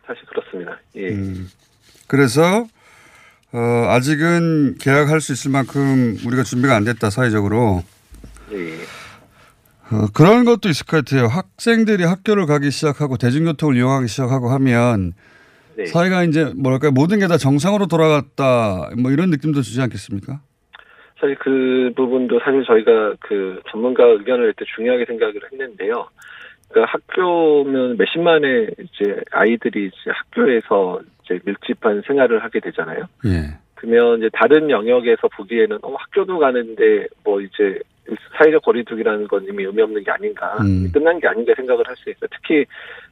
사실 0.06 0.24
그렇습니다. 0.26 0.78
예. 0.98 1.10
음. 1.10 1.50
그래서 2.08 2.68
어, 3.54 3.86
아직은 3.90 4.78
계약할 4.80 5.20
수 5.22 5.32
있을 5.34 5.52
만큼 5.52 6.18
우리가 6.26 6.44
준비가 6.44 6.76
안 6.76 6.84
됐다 6.84 7.10
사회적으로 7.10 7.84
예. 8.52 8.78
어, 9.90 10.08
그런 10.14 10.46
것도 10.46 10.70
있을 10.70 10.86
것 10.86 11.04
같아요. 11.06 11.28
학생들이 11.28 12.04
학교를 12.04 12.46
가기 12.46 12.72
시작하고 12.72 13.18
대중교통을 13.18 13.76
이용하기 13.78 14.08
시작하고 14.08 14.50
하면 14.52 15.14
네. 15.82 15.86
사회가 15.88 16.24
이제 16.24 16.52
뭐랄까 16.56 16.92
모든 16.92 17.20
게 17.20 17.28
다 17.28 17.38
정상으로 17.38 17.88
돌아갔다 17.88 18.90
뭐 19.02 19.12
이런 19.12 19.30
느낌도 19.30 19.62
주지 19.62 19.82
않겠습니까? 19.82 20.42
사실 21.20 21.36
그 21.40 21.92
부분도 21.96 22.40
사실 22.44 22.64
저희가 22.66 23.14
그 23.20 23.62
전문가 23.72 24.04
의견을 24.06 24.46
낼 24.46 24.54
때 24.54 24.66
중요하게 24.76 25.06
생각을 25.06 25.36
했는데요. 25.52 26.08
그러니까 26.70 26.94
학교면 26.94 27.98
몇십만의 27.98 28.72
이제 28.80 29.22
아이들이 29.32 29.88
이제 29.88 30.10
학교에서 30.12 31.02
이제 31.24 31.40
밀집한 31.46 32.02
생활을 32.08 32.44
하게 32.44 32.60
되잖아요. 32.60 33.06
예. 33.26 33.58
그러면 33.76 34.20
이제 34.20 34.30
다른 34.34 34.70
영역에서 34.70 35.28
보기에는 35.38 35.78
어, 35.84 35.96
학교도 35.96 36.40
가는데 36.40 37.08
뭐 37.24 37.40
이제 37.42 37.80
사회적 38.38 38.64
거리두기라는 38.64 39.28
건 39.28 39.46
이미 39.48 39.64
의미 39.64 39.82
없는 39.82 40.04
게 40.04 40.12
아닌가 40.12 40.58
음. 40.62 40.92
끝난 40.92 41.20
게 41.20 41.28
아닌가 41.28 41.54
생각을 41.56 41.88
할 41.88 41.96
수 41.98 42.10
있어요. 42.10 42.28
특히 42.32 42.66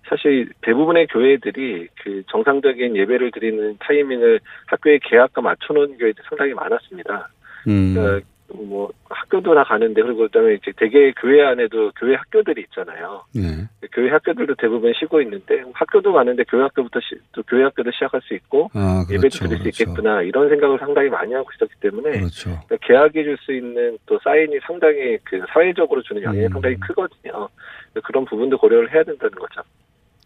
사실 0.10 0.50
대부분의 0.62 1.08
교회들이 1.08 1.88
그 2.04 2.24
정상적인 2.30 2.96
예배를 2.96 3.32
드리는 3.32 3.78
타이밍을 3.80 4.40
학교의 4.66 5.00
계약과 5.04 5.42
맞춰놓은 5.42 5.98
교회들이 5.98 6.26
상당히 6.28 6.54
많았습니다. 6.54 7.30
음. 7.68 7.94
그러니까 7.94 8.28
뭐 8.54 8.92
학교도 9.10 9.54
다 9.54 9.64
가는데 9.64 10.02
그리고 10.02 10.24
그다음에 10.24 10.56
이제 10.56 10.72
대개 10.76 11.12
교회 11.14 11.44
안에도 11.44 11.92
교회 12.00 12.16
학교들이 12.16 12.62
있잖아요. 12.64 13.24
예. 13.38 13.68
교회 13.92 14.10
학교들도 14.10 14.56
대부분 14.56 14.94
쉬고 14.94 15.22
있는데 15.22 15.64
학교도 15.74 16.14
가는데 16.14 16.44
교회 16.46 16.64
학교부터 16.64 17.00
시, 17.00 17.16
또 17.32 17.44
교회 17.44 17.64
학교도 17.64 17.92
시작할 17.92 18.22
수 18.22 18.34
있고 18.34 18.70
아, 18.74 19.06
예배도 19.10 19.38
그렇죠, 19.40 19.48
드릴 19.48 19.58
수 19.58 19.64
그렇죠. 19.64 19.84
있겠구나 19.84 20.22
이런 20.24 20.50
생각을 20.50 20.80
상당히 20.80 21.10
많이 21.10 21.34
하고 21.34 21.48
있었기 21.56 21.76
때문에 21.80 22.12
그렇죠. 22.20 22.60
그러니까 22.66 22.78
계약해 22.82 23.24
줄수 23.24 23.54
있는 23.54 23.98
또 24.06 24.20
사인이 24.24 24.58
상당히 24.66 25.18
그 25.24 25.42
사회적으로 25.54 26.02
주는 26.02 26.22
영향이 26.24 26.46
음. 26.46 26.50
상당히 26.50 26.76
크거든요. 26.80 27.50
그런 28.04 28.26
부분도 28.26 28.58
고려를 28.58 28.92
해야 28.94 29.04
된다는 29.04 29.32
거죠. 29.38 29.62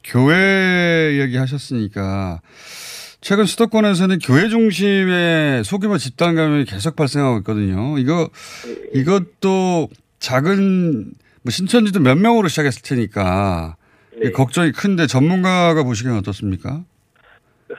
교회 0.03 1.19
얘기하셨으니까 1.19 2.41
최근 3.21 3.45
수도권에서는 3.45 4.19
교회 4.19 4.49
중심의 4.49 5.63
소규모 5.63 5.97
집단 5.97 6.35
감염이 6.35 6.65
계속 6.65 6.95
발생하고 6.95 7.37
있거든요. 7.39 7.97
이거 7.97 8.29
이것도 8.93 9.89
작은 10.19 11.05
뭐 11.43 11.49
신천지도 11.51 11.99
몇 12.01 12.15
명으로 12.17 12.49
시작했을 12.49 12.81
테니까 12.83 13.77
네. 14.21 14.31
걱정이 14.31 14.71
큰데 14.71 15.07
전문가가 15.07 15.83
보시기엔 15.83 16.15
어떻습니까? 16.17 16.83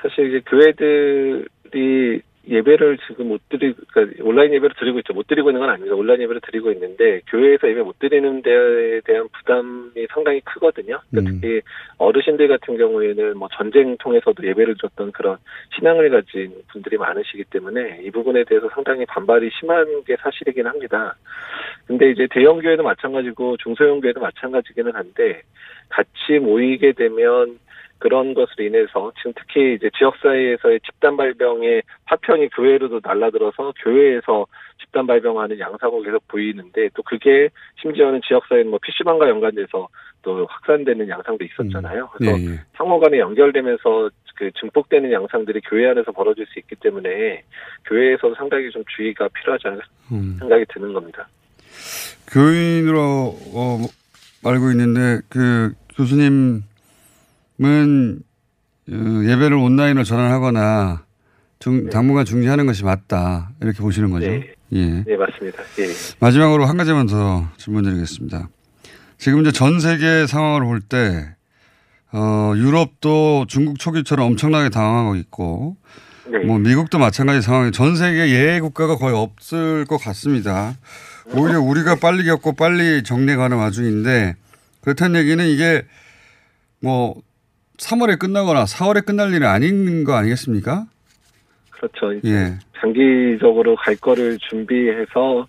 사실 0.02 0.28
이제 0.28 0.42
교회들이 0.50 2.20
예배를 2.48 2.98
지금 3.06 3.28
못 3.28 3.40
드리고, 3.48 3.80
그러니까 3.92 4.22
온라인 4.24 4.52
예배를 4.52 4.76
드리고 4.78 4.98
있죠. 4.98 5.14
못 5.14 5.26
드리고 5.26 5.50
있는 5.50 5.60
건 5.60 5.70
아닙니다. 5.70 5.96
온라인 5.96 6.20
예배를 6.20 6.40
드리고 6.42 6.70
있는데, 6.72 7.20
교회에서 7.28 7.68
예배 7.68 7.82
못 7.82 7.98
드리는 7.98 8.42
데에 8.42 9.00
대한 9.04 9.28
부담이 9.32 10.06
상당히 10.12 10.40
크거든요. 10.40 11.00
그러니까 11.10 11.30
음. 11.32 11.40
특히 11.40 11.60
어르신들 11.98 12.48
같은 12.48 12.76
경우에는 12.76 13.38
뭐 13.38 13.48
전쟁 13.52 13.96
통해서도 13.96 14.46
예배를 14.46 14.76
줬던 14.76 15.12
그런 15.12 15.38
신앙을 15.76 16.10
가진 16.10 16.52
분들이 16.68 16.96
많으시기 16.98 17.44
때문에 17.44 18.00
이 18.02 18.10
부분에 18.10 18.44
대해서 18.44 18.68
상당히 18.70 19.06
반발이 19.06 19.50
심한 19.58 20.04
게 20.04 20.16
사실이긴 20.16 20.66
합니다. 20.66 21.16
근데 21.86 22.10
이제 22.10 22.26
대형 22.30 22.60
교회도 22.60 22.82
마찬가지고 22.82 23.56
중소형 23.58 24.00
교회도 24.00 24.20
마찬가지기는 24.20 24.94
한데, 24.94 25.42
같이 25.88 26.38
모이게 26.40 26.92
되면 26.92 27.58
그런 28.04 28.34
것으로 28.34 28.64
인해서 28.66 29.10
지금 29.16 29.32
특히 29.34 29.76
이제 29.76 29.88
지역사회에서의 29.96 30.80
집단 30.80 31.16
발병의 31.16 31.82
파편이 32.04 32.50
교회로도 32.50 33.00
날라들어서 33.02 33.72
교회에서 33.82 34.46
집단 34.78 35.06
발병하는 35.06 35.58
양상을 35.58 36.02
계속 36.04 36.28
보이는데 36.28 36.90
또 36.92 37.02
그게 37.02 37.48
심지어는 37.80 38.20
지역사회는 38.28 38.68
뭐 38.68 38.78
PC방과 38.82 39.26
연관돼서 39.30 39.88
또 40.20 40.44
확산되는 40.44 41.08
양상도 41.08 41.46
있었잖아요. 41.46 42.10
그래서 42.12 42.38
예, 42.38 42.44
예. 42.44 42.60
상호 42.76 43.00
간에 43.00 43.18
연결되면서 43.20 44.10
그 44.36 44.50
증폭되는 44.60 45.10
양상들이 45.10 45.62
교회 45.62 45.88
안에서 45.88 46.12
벌어질 46.12 46.44
수 46.48 46.58
있기 46.58 46.74
때문에 46.76 47.42
교회에서도 47.86 48.34
상당히 48.34 48.70
좀 48.70 48.84
주의가 48.94 49.28
필요하지 49.28 49.68
않을까 49.68 49.86
음. 50.12 50.36
생각이 50.40 50.66
드는 50.74 50.92
겁니다. 50.92 51.26
교인으로 52.30 52.98
어, 53.54 53.78
알고 54.44 54.70
있는데 54.72 55.22
그 55.30 55.72
교수님 55.96 56.64
은 57.62 58.20
어, 58.90 58.92
예배를 58.92 59.54
온라인으로 59.54 60.04
전환하거나 60.04 61.04
중, 61.58 61.88
당분간 61.88 62.24
중지하는 62.24 62.66
것이 62.66 62.84
맞다 62.84 63.52
이렇게 63.62 63.78
보시는 63.78 64.10
거죠. 64.10 64.26
네. 64.26 64.54
예. 64.72 65.04
네, 65.06 65.16
맞습니다. 65.16 65.62
예. 65.78 65.86
마지막으로 66.18 66.66
한 66.66 66.76
가지만 66.76 67.06
더 67.06 67.48
질문드리겠습니다. 67.56 68.48
지금 69.18 69.40
이제 69.40 69.52
전 69.52 69.80
세계 69.80 70.26
상황을 70.26 70.64
볼 70.64 70.80
때, 70.80 71.34
어, 72.12 72.52
유럽도 72.56 73.46
중국 73.48 73.78
초기처럼 73.78 74.26
엄청나게 74.32 74.68
당황하고 74.68 75.16
있고, 75.16 75.76
네. 76.26 76.38
뭐 76.40 76.58
미국도 76.58 76.98
마찬가지 76.98 77.40
상황이 77.40 77.70
전 77.70 77.96
세계 77.96 78.28
예외 78.30 78.60
국가가 78.60 78.96
거의 78.96 79.14
없을 79.14 79.84
것 79.86 79.98
같습니다. 79.98 80.74
오히려 81.34 81.60
우리가 81.60 81.94
빨리 81.96 82.24
겪고 82.24 82.52
빨리 82.54 83.02
정리가는 83.02 83.56
와중인데, 83.56 84.34
그렇다는 84.80 85.20
얘기는 85.20 85.46
이게 85.46 85.84
뭐 86.80 87.14
3월에 87.78 88.18
끝나거나 88.18 88.64
4월에 88.64 89.04
끝날 89.04 89.32
일은 89.32 89.46
아닌 89.46 90.04
거 90.04 90.14
아니겠습니까? 90.14 90.86
그렇죠. 91.70 92.14
예. 92.24 92.58
장기적으로 92.80 93.76
갈 93.76 93.96
거를 93.96 94.38
준비해서 94.48 95.46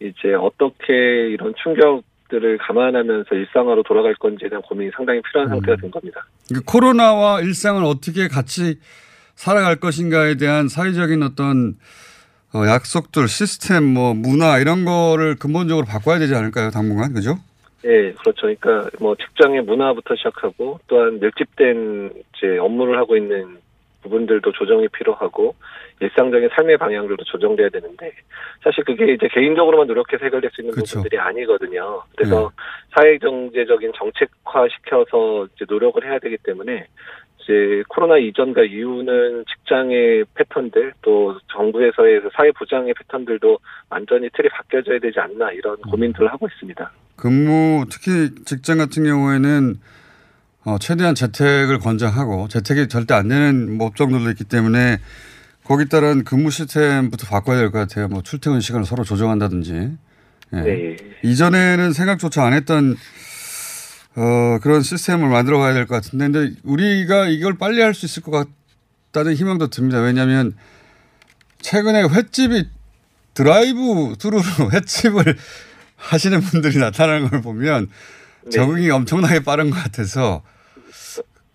이제 0.00 0.34
어떻게 0.38 1.30
이런 1.30 1.54
충격들을 1.62 2.58
감안하면서 2.58 3.34
일상화로 3.34 3.82
돌아갈 3.82 4.14
건지에 4.14 4.48
대한 4.48 4.62
고민이 4.62 4.90
상당히 4.96 5.20
필요한 5.22 5.48
상태가 5.48 5.76
된 5.80 5.90
겁니다. 5.90 6.26
그 6.52 6.62
코로나와 6.62 7.40
일상을 7.40 7.82
어떻게 7.84 8.28
같이 8.28 8.78
살아갈 9.34 9.76
것인가에 9.76 10.36
대한 10.36 10.68
사회적인 10.68 11.22
어떤 11.22 11.76
어, 12.54 12.66
약속들, 12.66 13.26
시스템, 13.26 13.82
뭐 13.82 14.14
문화 14.14 14.58
이런 14.58 14.84
거를 14.84 15.34
근본적으로 15.34 15.86
바꿔야 15.86 16.20
되지 16.20 16.36
않을까요, 16.36 16.70
당분간 16.70 17.12
그죠? 17.12 17.38
예, 17.84 18.12
그렇죠. 18.12 18.42
그러니까 18.42 18.88
뭐 18.98 19.14
직장의 19.14 19.62
문화부터 19.62 20.16
시작하고 20.16 20.80
또한 20.86 21.20
밀집된 21.20 22.12
이제 22.34 22.58
업무를 22.58 22.98
하고 22.98 23.16
있는 23.16 23.58
부분들도 24.02 24.52
조정이 24.52 24.88
필요하고 24.88 25.54
일상적인 26.00 26.50
삶의 26.54 26.76
방향들도 26.78 27.24
조정돼야 27.24 27.68
되는데 27.70 28.12
사실 28.62 28.84
그게 28.84 29.12
이제 29.12 29.28
개인적으로만 29.28 29.86
노력해서 29.86 30.24
해결될 30.24 30.50
수 30.52 30.60
있는 30.60 30.74
그렇죠. 30.74 30.96
부분들이 30.96 31.18
아니거든요. 31.18 32.02
그래서 32.16 32.50
사회 32.94 33.18
경제적인 33.18 33.92
정책화 33.96 34.68
시켜서 34.68 35.46
이제 35.54 35.64
노력을 35.68 36.02
해야 36.04 36.18
되기 36.18 36.36
때문에 36.38 36.86
이제 37.38 37.82
코로나 37.88 38.18
이전과 38.18 38.64
이후는 38.64 39.44
직장의 39.46 40.24
패턴들 40.34 40.94
또 41.02 41.38
정부에서의 41.52 42.22
그 42.22 42.30
사회 42.34 42.50
보장의 42.52 42.94
패턴들도 42.94 43.58
완전히 43.90 44.28
틀이 44.30 44.48
바뀌어져야 44.48 44.98
되지 44.98 45.20
않나 45.20 45.52
이런 45.52 45.76
고민들을 45.82 46.28
하고 46.28 46.46
있습니다. 46.46 46.90
근무 47.16 47.86
특히 47.90 48.30
직장 48.44 48.78
같은 48.78 49.04
경우에는 49.04 49.76
어, 50.64 50.78
최대한 50.78 51.14
재택을 51.14 51.78
권장하고 51.78 52.48
재택이 52.48 52.88
절대 52.88 53.14
안 53.14 53.28
되는 53.28 53.76
뭐 53.76 53.86
업종들도 53.86 54.30
있기 54.30 54.44
때문에 54.44 54.98
거기 55.62 55.88
따른 55.88 56.24
근무 56.24 56.50
시스템부터 56.50 57.26
바꿔야 57.26 57.58
될 57.58 57.70
것 57.70 57.78
같아요. 57.78 58.08
뭐 58.08 58.22
출퇴근 58.22 58.60
시간을 58.60 58.84
서로 58.86 59.04
조정한다든지. 59.04 59.72
예. 60.54 60.60
네. 60.60 60.96
이전에는 61.22 61.92
생각조차 61.92 62.44
안 62.44 62.52
했던 62.52 62.96
어, 64.16 64.58
그런 64.62 64.82
시스템을 64.82 65.28
만들어 65.28 65.58
가야 65.58 65.74
될 65.74 65.86
것 65.86 65.94
같은데 66.02 66.28
근데 66.30 66.56
우리가 66.64 67.26
이걸 67.28 67.58
빨리 67.58 67.80
할 67.80 67.94
수 67.94 68.06
있을 68.06 68.22
것 68.22 68.46
같다는 69.12 69.34
희망도 69.34 69.68
듭니다. 69.68 70.00
왜냐하면 70.00 70.54
최근에 71.60 72.02
횟집이 72.08 72.68
드라이브 73.34 74.14
스루로 74.20 74.42
횟집을 74.72 75.36
하시는 76.04 76.40
분들이 76.40 76.78
나타나는 76.78 77.28
걸 77.30 77.40
보면 77.42 77.88
적응이 78.50 78.90
엄청나게 78.90 79.42
빠른 79.42 79.70
것 79.70 79.76
같아서 79.76 80.42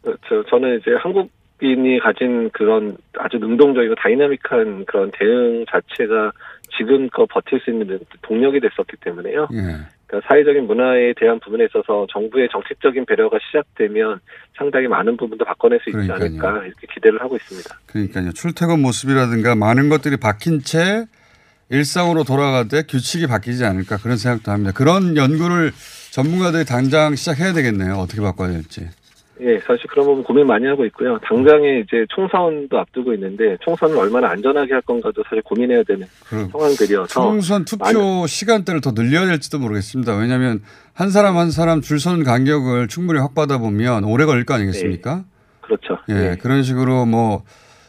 저, 0.04 0.44
저는 0.50 0.80
이제 0.80 0.92
한국인이 1.00 2.00
가진 2.00 2.50
그런 2.52 2.98
아주 3.18 3.38
능동적이고 3.38 3.96
다이나믹한 3.96 4.86
그런 4.86 5.12
대응 5.18 5.66
자체가 5.70 6.32
지금껏 6.78 7.26
버틸 7.28 7.60
수 7.60 7.72
있는 7.72 8.00
동력이 8.22 8.60
됐었기 8.60 8.98
때문에요. 9.02 9.48
예. 9.54 9.78
그러니까 10.08 10.28
사회적인 10.28 10.66
문화에 10.66 11.14
대한 11.20 11.40
부분에 11.40 11.66
있어서 11.66 12.08
정부의 12.12 12.50
정책적인 12.52 13.06
배려가 13.06 13.38
시작되면 13.46 14.20
상당히 14.58 14.88
많은 14.88 15.18
부분도 15.18 15.46
바꿔낼 15.46 15.80
수 15.84 15.90
있지 15.90 16.08
그러니까요. 16.08 16.26
않을까 16.26 16.66
이렇게 16.66 16.88
기대를 16.94 17.22
하고 17.22 17.36
있습니다. 17.36 17.80
그러니까요. 17.86 18.32
출퇴근 18.32 18.82
모습이라든가 18.82 19.56
많은 19.56 19.90
것들이 19.90 20.18
바뀐 20.18 20.62
채 20.62 21.06
일상으로 21.70 22.24
돌아가되 22.24 22.84
규칙이 22.84 23.28
바뀌지 23.28 23.64
않을까 23.64 23.98
그런 23.98 24.18
생각도 24.18 24.52
합니다. 24.52 24.72
그런 24.74 25.16
연구를 25.16 25.72
전문가들이 26.12 26.66
당장 26.66 27.16
시작해야 27.16 27.54
되겠네요. 27.54 27.96
어떻게 27.96 28.22
바꿔야 28.22 28.50
될지. 28.50 28.88
예, 29.42 29.58
사실 29.60 29.88
그런 29.88 30.06
부분 30.06 30.24
고민 30.24 30.48
많이 30.48 30.66
하고 30.66 30.84
있고요. 30.86 31.18
당장에 31.20 31.80
이제 31.80 32.06
총선도 32.10 32.78
앞두고 32.78 33.14
있는데 33.14 33.56
총선을 33.62 33.98
얼마나 33.98 34.30
안전하게 34.32 34.74
할 34.74 34.82
건가도 34.82 35.24
사실 35.30 35.42
고민해야 35.44 35.84
되는 35.84 36.08
그 36.26 36.50
상황들이어서 36.52 37.08
총선 37.08 37.64
투표 37.64 38.28
시간대를 38.28 38.82
더 38.82 38.92
늘려야 38.92 39.28
될지도 39.28 39.60
모르겠습니다. 39.60 40.18
왜냐하면 40.18 40.62
한 40.94 41.10
사람 41.10 41.38
한 41.38 41.52
사람 41.52 41.80
줄 41.80 42.02
서는 42.02 42.26
간격을 42.26 42.90
충분히 42.90 43.20
확보하다 43.20 43.60
보면 43.60 44.04
오래 44.04 44.26
걸릴 44.26 44.44
거 44.44 44.56
아니겠습니까? 44.56 45.24
그렇죠. 45.62 46.00
예, 46.10 46.36
그런 46.42 46.64
식으로 46.64 47.06
뭐 47.06 47.44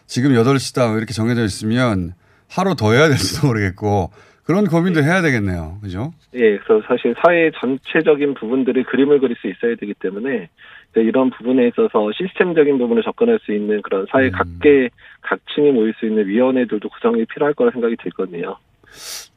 지금 0.06 0.32
8시다 0.32 0.96
이렇게 0.98 1.12
정해져 1.12 1.42
있으면 1.42 2.14
하루 2.50 2.74
더 2.74 2.92
해야 2.92 3.08
될지도 3.08 3.46
모르겠고 3.46 4.10
그런 4.44 4.66
고민도 4.66 5.02
해야 5.04 5.22
되겠네요. 5.22 5.78
그죠? 5.80 6.12
예, 6.34 6.58
그래서 6.58 6.84
사실 6.88 7.14
사회 7.24 7.50
전체적인 7.60 8.34
부분들이 8.34 8.82
그림을 8.84 9.20
그릴 9.20 9.36
수 9.40 9.46
있어야 9.48 9.76
되기 9.76 9.94
때문에 9.94 10.48
이런 10.96 11.30
부분에 11.30 11.68
있어서 11.68 12.10
시스템적인 12.16 12.76
부분을 12.78 13.04
접근할 13.04 13.38
수 13.44 13.52
있는 13.52 13.80
그런 13.82 14.06
사회 14.10 14.26
음. 14.26 14.32
각계 14.32 14.88
각층이 15.22 15.70
모일 15.70 15.94
수 16.00 16.06
있는 16.06 16.26
위원회들도 16.26 16.88
구성이 16.88 17.24
필요할 17.26 17.54
거라 17.54 17.70
생각이 17.70 17.94
들거든요. 18.02 18.56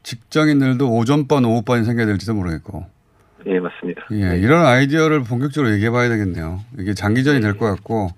직장인들도 0.02 0.90
오전반, 0.96 1.44
오후반이 1.44 1.84
생겨야 1.84 2.06
될지도 2.06 2.34
모르겠고. 2.34 2.84
예, 3.46 3.60
맞습니다. 3.60 4.02
예, 4.12 4.36
이런 4.38 4.66
아이디어를 4.66 5.22
본격적으로 5.22 5.72
얘기해 5.74 5.90
봐야 5.90 6.08
되겠네요. 6.08 6.60
이게 6.80 6.94
장기전이 6.94 7.40
될 7.40 7.54
것 7.56 7.66
같고, 7.66 8.08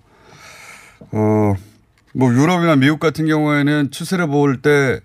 어, 1.13 1.55
뭐 2.17 2.33
유럽이나 2.33 2.77
미국 2.77 2.99
같은 2.99 3.27
경우에는 3.27 3.91
추세를 3.91 4.27
볼 4.29 4.63
때, 4.63 5.01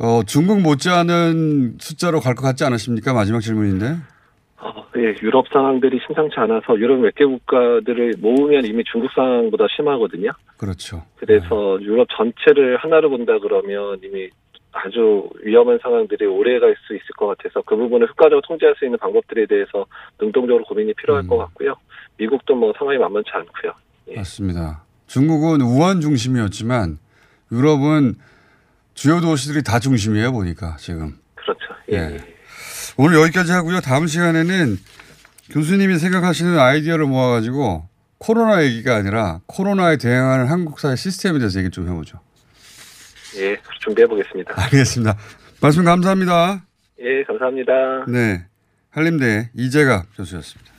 어, 0.00 0.22
중국 0.24 0.60
못지않은 0.60 1.76
숫자로 1.78 2.20
갈 2.20 2.34
것 2.34 2.42
같지 2.42 2.64
않으십니까? 2.64 3.12
마지막 3.12 3.40
질문인데. 3.40 3.96
어, 4.62 4.86
예, 4.96 5.14
유럽 5.22 5.46
상황들이 5.52 6.00
심상치 6.06 6.34
않아서 6.38 6.76
유럽 6.78 6.98
몇 6.98 7.14
개 7.14 7.24
국가들을 7.24 8.14
모으면 8.18 8.64
이미 8.64 8.82
중국 8.90 9.10
상황보다 9.14 9.66
심하거든요. 9.76 10.30
그렇죠. 10.58 11.04
그래서 11.16 11.78
유럽 11.82 12.08
전체를 12.16 12.76
하나로 12.78 13.08
본다 13.10 13.38
그러면 13.38 13.98
이미 14.02 14.28
아주 14.72 15.28
위험한 15.42 15.78
상황들이 15.82 16.26
오래 16.26 16.58
갈 16.58 16.74
수 16.86 16.94
있을 16.94 17.06
것 17.16 17.26
같아서 17.28 17.62
그 17.62 17.76
부분을 17.76 18.08
효과적으로 18.08 18.40
통제할 18.42 18.74
수 18.78 18.84
있는 18.84 18.98
방법들에 18.98 19.46
대해서 19.46 19.86
능동적으로 20.20 20.64
고민이 20.64 20.94
필요할 20.94 21.26
것 21.26 21.36
같고요. 21.38 21.74
미국도 22.18 22.54
뭐 22.54 22.72
상황이 22.78 22.98
만만치 22.98 23.30
않고요. 23.32 23.72
맞습니다. 24.16 24.82
중국은 25.10 25.60
우한 25.60 26.00
중심이었지만 26.00 26.98
유럽은 27.50 28.14
주요 28.94 29.20
도시들이 29.20 29.64
다 29.64 29.80
중심이에요, 29.80 30.30
보니까 30.30 30.76
지금. 30.78 31.18
그렇죠. 31.34 31.60
예. 31.90 32.16
오늘 32.96 33.18
여기까지 33.20 33.50
하고요. 33.50 33.80
다음 33.80 34.06
시간에는 34.06 34.78
교수님이 35.50 35.98
생각하시는 35.98 36.56
아이디어를 36.56 37.06
모아가지고 37.06 37.88
코로나 38.18 38.62
얘기가 38.62 38.94
아니라 38.94 39.40
코로나에 39.46 39.96
대응하는 39.96 40.46
한국 40.46 40.78
사회 40.78 40.94
시스템에 40.94 41.40
대해서 41.40 41.58
얘기 41.58 41.70
좀 41.70 41.88
해보죠. 41.88 42.20
예, 43.38 43.56
준비해 43.80 44.06
보겠습니다. 44.06 44.54
알겠습니다. 44.62 45.16
말씀 45.60 45.84
감사합니다. 45.84 46.64
예, 47.00 47.24
감사합니다. 47.24 47.72
네. 48.06 48.46
한림대 48.90 49.50
이재갑 49.54 50.16
교수였습니다. 50.16 50.69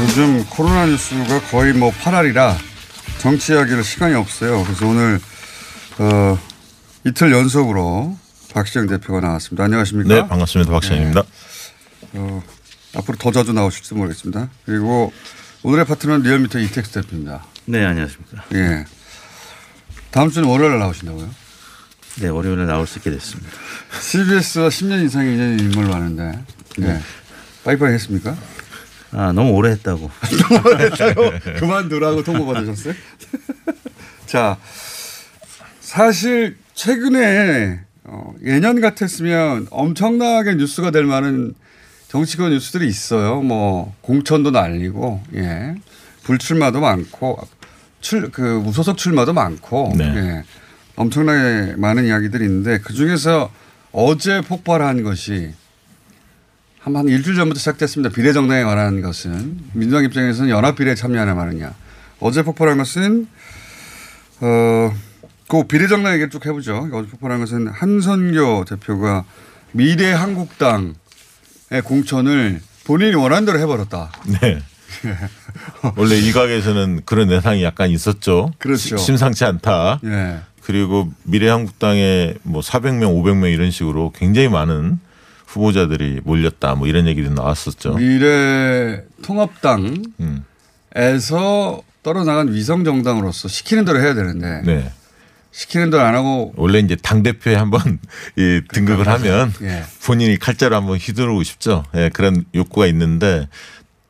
요즘 0.00 0.44
코로나 0.46 0.86
뉴스가 0.86 1.42
거의 1.50 1.74
뭐 1.74 1.90
8알이라 1.90 2.56
정치 3.18 3.52
이야기를 3.52 3.84
시간이 3.84 4.14
없어요. 4.14 4.64
그래서 4.64 4.86
오늘 4.86 5.20
어, 5.98 6.38
이틀 7.04 7.30
연속으로 7.32 8.16
박시영 8.54 8.86
대표가 8.86 9.20
나왔습니다. 9.20 9.64
안녕하십니까? 9.64 10.14
네, 10.14 10.26
반갑습니다. 10.26 10.72
박시영입니다. 10.72 11.22
어, 12.14 12.42
앞으로 12.96 13.18
더 13.18 13.30
자주 13.30 13.52
나오실지도 13.52 13.96
모르겠습니다. 13.96 14.48
그리고 14.64 15.12
오늘의 15.64 15.84
파트너는 15.84 16.22
리얼미터 16.22 16.60
이택수 16.60 16.92
대표입니다. 16.92 17.44
네, 17.66 17.84
안녕하십니까. 17.84 18.44
예. 18.54 18.86
다음 20.10 20.30
주는 20.30 20.48
월요일에 20.48 20.78
나오신다고요? 20.78 21.28
네, 22.22 22.28
월요일에 22.28 22.64
나올 22.64 22.86
수 22.86 22.98
있게 22.98 23.10
됐습니다. 23.10 23.50
CBS와 24.00 24.68
10년 24.70 25.04
이상의 25.04 25.34
인연인 25.34 25.72
걸로 25.72 25.94
아는데. 25.94 26.42
네. 26.78 27.02
빠이빠이 27.64 27.92
했습니까? 27.92 28.34
아, 29.12 29.32
너무 29.32 29.50
오래 29.52 29.70
했다고. 29.70 30.10
너무 30.48 30.68
오래 30.68 30.84
했다고? 30.84 31.30
그만두라고 31.58 32.22
통보 32.24 32.46
받으셨어요? 32.46 32.94
자, 34.26 34.56
사실 35.80 36.56
최근에 36.74 37.80
어, 38.04 38.34
예년 38.44 38.80
같았으면 38.80 39.66
엄청나게 39.70 40.54
뉴스가 40.54 40.90
될 40.90 41.04
만한 41.04 41.54
정치권 42.08 42.50
뉴스들이 42.50 42.86
있어요. 42.88 43.40
뭐 43.40 43.94
공천도 44.00 44.50
날리고, 44.50 45.22
예, 45.34 45.74
불출마도 46.24 46.80
많고, 46.80 47.38
출 48.00 48.30
그 48.32 48.40
무소속 48.40 48.96
출마도 48.96 49.32
많고, 49.32 49.92
네. 49.96 50.04
예, 50.16 50.44
엄청나게 50.96 51.74
많은 51.76 52.04
이야기들이 52.06 52.44
있는데 52.44 52.78
그 52.78 52.94
중에서 52.94 53.50
어제 53.92 54.40
폭발한 54.40 55.02
것이 55.02 55.52
한, 56.80 56.96
한 56.96 57.08
일주일 57.08 57.36
전부터 57.36 57.58
시작됐습니다. 57.58 58.14
비례정당에 58.14 58.62
관한 58.64 59.02
것은 59.02 59.58
민주당 59.74 60.04
입장에서는 60.04 60.50
연합 60.50 60.76
비례에 60.76 60.94
참여하냐 60.94 61.34
마느냐. 61.34 61.74
어제 62.20 62.42
폭발한 62.42 62.78
것은 62.78 63.26
어, 64.40 64.92
그 65.48 65.64
비례정당 65.64 66.12
얘기를 66.14 66.30
쭉 66.30 66.44
해보죠. 66.46 66.88
어제 66.92 67.08
폭발한 67.10 67.40
것은 67.40 67.68
한선교 67.68 68.64
대표가 68.66 69.24
미래 69.72 70.12
한국당의 70.12 70.94
공천을 71.84 72.60
본인이 72.84 73.14
원하는 73.14 73.44
대로 73.46 73.58
해버렸다. 73.58 74.10
네. 74.40 74.60
원래 75.96 76.16
일각에서는 76.18 77.02
그런 77.04 77.30
예상이 77.30 77.62
약간 77.62 77.90
있었죠. 77.90 78.52
그렇죠. 78.58 78.96
시- 78.96 79.04
심상치 79.04 79.44
않다. 79.44 80.00
예. 80.04 80.38
그리고 80.62 81.12
미래한국당에 81.24 82.34
뭐 82.42 82.60
400명, 82.60 83.02
500명 83.22 83.52
이런 83.52 83.70
식으로 83.70 84.12
굉장히 84.16 84.48
많은 84.48 84.98
후보자들이 85.50 86.20
몰렸다. 86.24 86.74
뭐 86.76 86.86
이런 86.86 87.06
얘기도 87.06 87.30
나왔었죠. 87.30 87.94
미래 87.94 89.02
통합당에서 89.22 89.90
음. 90.20 90.44
떨어나간 92.02 92.52
위성 92.52 92.84
정당으로서 92.84 93.48
시키는 93.48 93.84
대로 93.84 94.00
해야 94.00 94.14
되는데 94.14 94.62
네. 94.64 94.92
시키는 95.52 95.90
대로 95.90 96.02
안 96.04 96.14
하고 96.14 96.52
원래 96.56 96.78
이제 96.78 96.96
당 96.96 97.22
대표에 97.22 97.56
한번 97.56 97.98
이 98.38 98.60
등극을 98.72 99.08
하면 99.08 99.52
예. 99.62 99.82
본인이 100.04 100.38
칼자루 100.38 100.74
한번 100.74 100.96
휘두르고 100.98 101.42
싶죠. 101.42 101.84
예, 101.96 102.08
그런 102.12 102.44
욕구가 102.54 102.86
있는데 102.86 103.48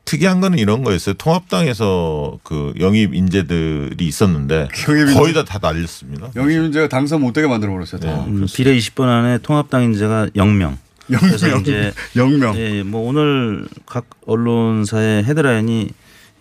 특이한 0.05 0.41
거는 0.41 0.59
이런 0.59 0.83
거였어요. 0.83 1.15
통합당에서 1.15 2.37
그 2.43 2.73
영입 2.79 3.15
인재들이 3.15 4.05
있었는데 4.05 4.67
영입 4.87 5.13
거의 5.15 5.33
다다 5.33 5.57
날렸습니다. 5.59 6.29
영입 6.35 6.59
문제가 6.59 6.87
당선 6.87 7.21
못되게 7.21 7.47
만들어 7.47 7.71
버렸어요. 7.71 7.99
다. 7.99 8.25
음, 8.25 8.45
비례 8.53 8.77
20번 8.77 9.05
안에 9.07 9.39
통합당 9.39 9.83
인재가 9.83 10.27
0명. 10.35 10.77
그래서 11.07 11.47
영명. 11.49 11.61
이제 11.61 11.93
영명. 12.15 12.55
예, 12.57 12.83
뭐 12.83 13.07
오늘 13.09 13.65
각 13.85 14.05
언론사의 14.25 15.23
헤드라인이 15.23 15.89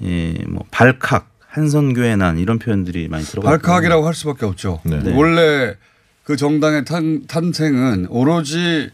예, 0.02 0.32
뭐 0.46 0.64
발칵 0.70 1.28
한선교의 1.48 2.16
난 2.16 2.38
이런 2.38 2.58
표현들이 2.58 3.08
많이 3.08 3.24
들어가. 3.24 3.50
발칵이라고 3.50 4.06
할 4.06 4.14
수밖에 4.14 4.46
없죠. 4.46 4.80
네. 4.84 5.00
원래 5.14 5.74
그 6.22 6.36
정당의 6.36 6.84
탄, 6.84 7.26
탄생은 7.26 8.06
오로지 8.08 8.88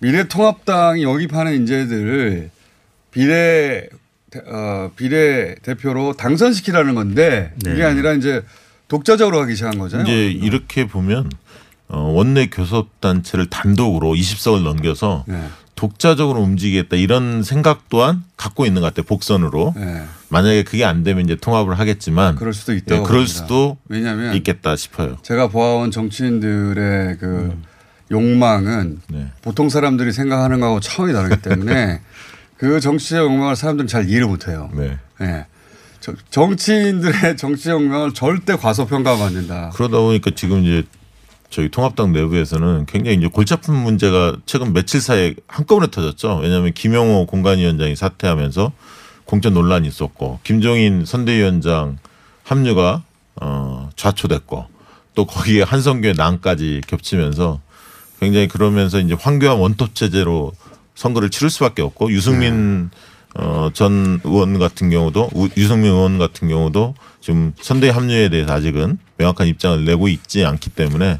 미래통합당이 0.00 1.02
영입하는 1.02 1.54
인재들을 1.54 2.50
비례 3.10 3.88
대- 4.30 4.42
어, 4.46 4.90
비례 4.96 5.54
대표로 5.62 6.14
당선시키라는 6.14 6.94
건데 6.94 7.52
네. 7.56 7.72
이게 7.72 7.84
아니라 7.84 8.12
이제 8.12 8.42
독자적으로 8.88 9.40
하기 9.42 9.54
시작한 9.54 9.78
거잖아요. 9.78 10.06
이제 10.06 10.26
이렇게 10.30 10.86
보면 10.86 11.26
어, 11.26 11.30
원내 11.96 12.46
교섭단체를 12.48 13.50
단독으로 13.50 14.12
20석을 14.14 14.62
넘겨서 14.62 15.24
네. 15.26 15.48
독자적으로 15.74 16.40
움직이겠다 16.40 16.96
이런 16.96 17.42
생각 17.42 17.88
또한 17.88 18.22
갖고 18.36 18.64
있는 18.64 18.80
것 18.80 18.88
같아요. 18.88 19.04
복선으로. 19.06 19.74
네. 19.76 20.04
만약에 20.28 20.62
그게 20.62 20.84
안 20.84 21.02
되면 21.04 21.24
이제 21.24 21.36
통합을 21.36 21.78
하겠지만 21.78 22.36
그럴 22.36 22.52
수도 22.54 22.72
있다고 22.74 23.02
예, 23.02 23.04
그럴 23.04 23.20
봅니다. 23.22 23.32
수도 23.32 23.76
왜냐하면 23.88 24.34
있겠다 24.36 24.76
싶어요. 24.76 25.16
제가 25.22 25.48
보아온 25.48 25.90
정치인들의 25.90 27.18
그 27.18 27.56
욕망은 28.10 29.00
네. 29.08 29.26
보통 29.42 29.68
사람들이 29.68 30.12
생각하는 30.12 30.60
거하고 30.60 30.80
차원이 30.80 31.12
다르기 31.12 31.42
때문에 31.42 32.00
그 32.56 32.80
정치의 32.80 33.22
욕망을 33.22 33.56
사람들은 33.56 33.88
잘 33.88 34.08
이해를 34.08 34.26
못해요. 34.26 34.70
네. 34.74 34.98
예. 35.20 35.46
저- 36.00 36.14
정치인들의 36.30 37.36
정치 37.38 37.70
욕망을 37.70 38.12
절대 38.12 38.56
과소평가하면 38.56 39.26
안 39.26 39.34
된다. 39.34 39.70
그러다 39.74 39.98
보니까 39.98 40.30
지금 40.34 40.62
이제 40.64 40.84
저희 41.54 41.68
통합당 41.68 42.12
내부에서는 42.12 42.84
굉장히 42.86 43.16
이제 43.16 43.28
골치 43.28 43.54
아픈 43.54 43.76
문제가 43.76 44.36
최근 44.44 44.72
며칠 44.72 45.00
사이에 45.00 45.36
한꺼번에 45.46 45.88
터졌죠. 45.88 46.40
왜냐하면 46.42 46.72
김영호 46.72 47.26
공관위원장이 47.26 47.94
사퇴하면서 47.94 48.72
공천 49.24 49.54
논란이 49.54 49.86
있었고 49.86 50.40
김종인 50.42 51.04
선대위원장 51.04 51.98
합류가 52.42 53.04
어 53.36 53.88
좌초됐고 53.94 54.66
또 55.14 55.26
거기에 55.26 55.62
한성규의 55.62 56.14
난까지 56.16 56.80
겹치면서 56.88 57.60
굉장히 58.18 58.48
그러면서 58.48 58.98
이제 58.98 59.14
황교안 59.14 59.58
원톱 59.58 59.94
체제로 59.94 60.50
선거를 60.96 61.30
치를 61.30 61.50
수밖에 61.50 61.82
없고 61.82 62.10
유승민 62.10 62.90
어, 63.34 63.70
전 63.72 64.20
의원 64.24 64.58
같은 64.58 64.90
경우도 64.90 65.30
우- 65.34 65.48
유승민 65.56 65.90
의원 65.92 66.18
같은 66.18 66.48
경우도 66.48 66.94
지금 67.20 67.52
선대 67.60 67.88
합류에 67.90 68.28
대해서 68.28 68.52
아직은 68.52 68.98
명확한 69.18 69.46
입장을 69.48 69.84
내고 69.84 70.08
있지 70.08 70.44
않기 70.44 70.70
때문에 70.70 71.18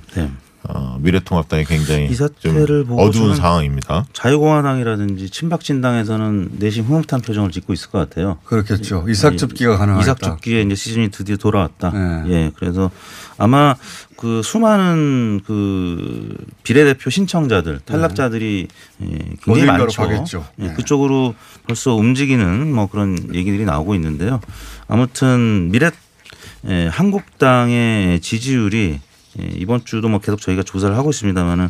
어, 0.67 0.97
미래통합당이 1.01 1.65
굉장히 1.65 2.07
이좀 2.07 2.29
사태를 2.29 2.85
보고 2.85 3.03
어두운 3.03 3.37
상황입니다. 3.37 4.07
자유공화당이라든지 4.15 5.29
친박 5.29 5.61
진당에서는 5.61 6.53
내심 6.59 6.87
흐뭇한 6.87 7.21
표정을 7.21 7.51
짓고 7.51 7.75
있을 7.75 7.91
것 7.91 7.99
같아요. 7.99 8.39
그렇겠죠. 8.45 9.05
이삭 9.09 9.37
접기가 9.37 9.77
가능하겠다. 9.77 10.12
이삭 10.12 10.21
접기에 10.23 10.62
이제 10.62 10.75
시즌이 10.75 11.11
드디어 11.11 11.37
돌아왔다. 11.37 11.91
네. 11.91 12.23
예, 12.29 12.51
그래서 12.57 12.91
아마 13.37 13.75
그 14.17 14.41
수많은 14.43 15.43
그 15.45 16.35
비례대표 16.62 17.11
신청자들 17.11 17.81
탈락자들이 17.85 18.69
예, 19.03 19.07
굉장히 19.07 19.37
네. 19.45 19.53
어딘가로 19.53 19.85
많죠. 19.85 20.03
가겠죠. 20.03 20.47
예, 20.61 20.69
네. 20.69 20.75
그쪽으로 20.75 21.35
벌써 21.67 21.95
움직이는 21.95 22.73
뭐 22.73 22.87
그런 22.87 23.19
얘기들이 23.35 23.67
나오고 23.67 23.95
있는데요. 23.97 24.41
아무튼 24.89 25.69
미래 25.71 25.91
예, 26.67 26.87
한국당의 26.87 28.21
지지율이 28.21 29.01
예, 29.41 29.51
이번 29.57 29.85
주도 29.85 30.09
뭐 30.09 30.20
계속 30.20 30.41
저희가 30.41 30.62
조사를 30.62 30.97
하고 30.97 31.11
있습니다만은 31.11 31.68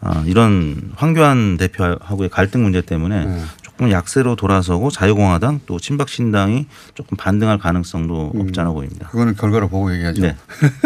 아, 0.00 0.22
이런 0.26 0.92
황교안 0.96 1.56
대표하고의 1.56 2.28
갈등 2.28 2.62
문제 2.62 2.82
때문에 2.82 3.24
네. 3.24 3.44
조금 3.62 3.90
약세로 3.90 4.36
돌아서고 4.36 4.90
자유공화당 4.90 5.60
또 5.66 5.78
친박신당이 5.78 6.66
조금 6.94 7.16
반등할 7.16 7.58
가능성도 7.58 8.32
없지 8.38 8.60
않아 8.60 8.72
보입니다. 8.72 9.08
그거는 9.08 9.34
결과를 9.34 9.68
보고 9.68 9.92
얘기하죠. 9.94 10.22
네. 10.22 10.36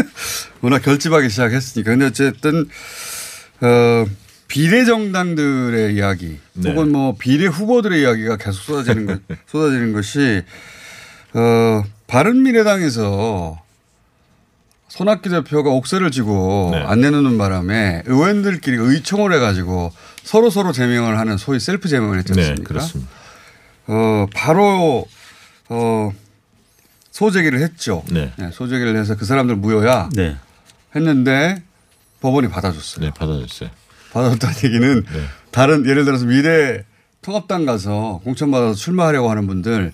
워낙 0.62 0.80
결집하기 0.80 1.28
시작했으니까. 1.28 1.90
근데 1.90 2.06
어쨌든 2.06 2.68
어, 3.60 4.06
비례 4.48 4.84
정당들의 4.84 5.94
이야기 5.94 6.38
네. 6.54 6.70
혹은 6.70 6.90
뭐 6.90 7.16
비례 7.18 7.46
후보들의 7.46 8.00
이야기가 8.00 8.36
계속 8.36 8.60
쏟아지는 8.62 9.06
것, 9.06 9.20
쏟아지는 9.46 9.92
것이 9.92 10.42
어, 11.34 11.84
바른 12.08 12.42
미래당에서 12.42 13.62
손학규 14.90 15.30
대표가 15.30 15.70
옥새를 15.70 16.10
지고 16.10 16.70
네. 16.72 16.82
안 16.82 17.00
내놓는 17.00 17.38
바람에 17.38 18.02
의원들끼리 18.06 18.76
의총을 18.76 19.32
해가지고 19.32 19.92
서로 20.24 20.50
서로 20.50 20.72
제명을 20.72 21.16
하는 21.16 21.38
소위 21.38 21.60
셀프 21.60 21.88
제명을 21.88 22.18
했지 22.18 22.32
네, 22.32 22.40
않습니까? 22.40 22.68
그렇습니다. 22.68 23.10
어, 23.86 24.26
바로 24.34 25.06
어, 25.68 26.12
소제기를 27.12 27.60
했죠. 27.60 28.02
네. 28.10 28.32
네, 28.36 28.50
소제기를 28.52 28.96
해서 28.96 29.16
그 29.16 29.24
사람들 29.24 29.56
무효야 29.56 30.10
네. 30.12 30.36
했는데 30.94 31.62
법원이 32.20 32.48
받아줬어요. 32.48 33.06
네, 33.06 33.12
받아줬어요. 33.16 33.70
받아줬다는 34.12 34.56
얘기는 34.64 35.04
네. 35.04 35.24
다른 35.52 35.86
예를 35.86 36.04
들어서 36.04 36.26
미래 36.26 36.84
통합당 37.22 37.64
가서 37.64 38.20
공천 38.24 38.50
받아서 38.50 38.74
출마하려고 38.74 39.30
하는 39.30 39.46
분들 39.46 39.92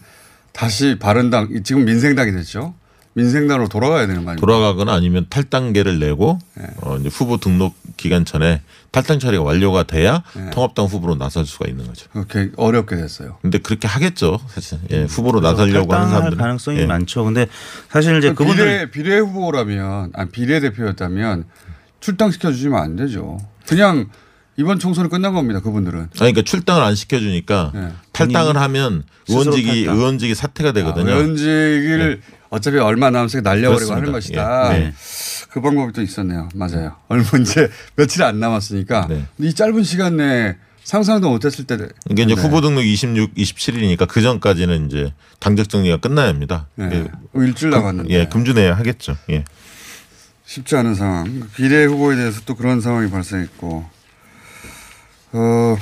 다시 0.52 0.96
바른당 0.98 1.62
지금 1.64 1.84
민생당이 1.84 2.32
됐죠. 2.32 2.74
민생당으로 3.16 3.68
돌아가야 3.68 4.06
되는 4.06 4.24
거 4.26 4.30
아닙니까? 4.32 4.40
돌아가거나 4.46 4.92
아니면 4.92 5.26
탈당계를 5.30 5.98
내고 5.98 6.38
네. 6.54 6.66
어, 6.82 6.98
이제 6.98 7.08
후보 7.08 7.38
등록 7.38 7.74
기간 7.96 8.26
전에 8.26 8.60
탈당 8.90 9.18
처리가 9.18 9.42
완료가 9.42 9.84
돼야 9.84 10.22
네. 10.34 10.50
통합당 10.50 10.84
후보로 10.84 11.14
나설 11.14 11.46
수가 11.46 11.66
있는 11.66 11.86
거죠. 11.86 12.08
그렇게 12.12 12.50
어렵게 12.56 12.94
됐어요. 12.96 13.38
근데 13.40 13.56
그렇게 13.56 13.88
하겠죠, 13.88 14.38
사실. 14.48 14.78
예, 14.90 15.04
후보로 15.04 15.40
나서려고 15.40 15.94
하는 15.94 16.10
사람들은 16.10 16.36
가능성이 16.36 16.80
예. 16.80 16.86
많죠. 16.86 17.24
근데 17.24 17.46
사실 17.88 18.18
이제 18.18 18.28
비례 18.28 18.34
그분들 18.34 18.90
비례 18.90 19.18
후보라면 19.18 20.12
아 20.14 20.26
비례 20.26 20.60
대표였다면 20.60 21.44
출당시켜 22.00 22.52
주시면 22.52 22.78
안 22.78 22.96
되죠. 22.96 23.38
그냥 23.66 24.10
이번 24.58 24.78
총선이 24.78 25.08
끝난 25.08 25.32
겁니다. 25.32 25.60
그분들은. 25.60 26.00
아니, 26.00 26.08
그러니까 26.18 26.42
출당을 26.42 26.82
안 26.82 26.94
시켜주니까 26.94 27.72
네. 27.74 27.88
탈당을 28.12 28.58
하면 28.58 29.04
의원직이 29.28 29.84
탈당. 29.86 29.96
의원직이 29.96 30.34
사퇴가 30.34 30.72
되거든요. 30.72 31.12
아, 31.12 31.14
의원직을 31.16 32.20
어차피 32.50 32.78
얼마 32.78 33.10
남았으니까 33.10 33.48
날려버리고 33.50 33.92
하는 33.92 34.06
그렇습니다. 34.06 34.42
것이다. 34.68 34.76
예. 34.76 34.84
네. 34.86 34.94
그 35.50 35.60
방법이 35.60 35.92
또 35.92 36.02
있었네요. 36.02 36.48
맞아요. 36.54 36.96
얼마 37.08 37.24
이제 37.40 37.68
며칠 37.96 38.22
안 38.22 38.38
남았으니까 38.40 39.06
네. 39.08 39.26
이 39.38 39.52
짧은 39.54 39.82
시간 39.82 40.16
내에 40.16 40.56
상상도 40.84 41.28
못했을 41.30 41.64
때. 41.66 41.76
이게 42.10 42.22
이제 42.22 42.34
네. 42.36 42.40
후보 42.40 42.60
등록 42.60 42.84
26, 42.84 43.34
27일이니까 43.34 44.06
그 44.06 44.22
전까지는 44.22 44.86
이제 44.86 45.12
당적 45.40 45.68
정리가 45.68 45.96
끝나야 45.96 46.28
합니다. 46.28 46.68
네. 46.76 46.88
예. 46.92 46.98
어, 47.32 47.42
일주일 47.42 47.72
금- 47.72 47.80
남았는데. 47.80 48.14
예, 48.14 48.26
금주 48.26 48.52
내에 48.52 48.70
하겠죠. 48.70 49.16
예. 49.30 49.44
쉽지 50.44 50.76
않은 50.76 50.94
상황. 50.94 51.48
비례 51.56 51.84
후보에 51.86 52.14
대해서 52.14 52.40
또 52.46 52.54
그런 52.54 52.80
상황이 52.80 53.10
발생했고, 53.10 53.84
어, 55.32 55.76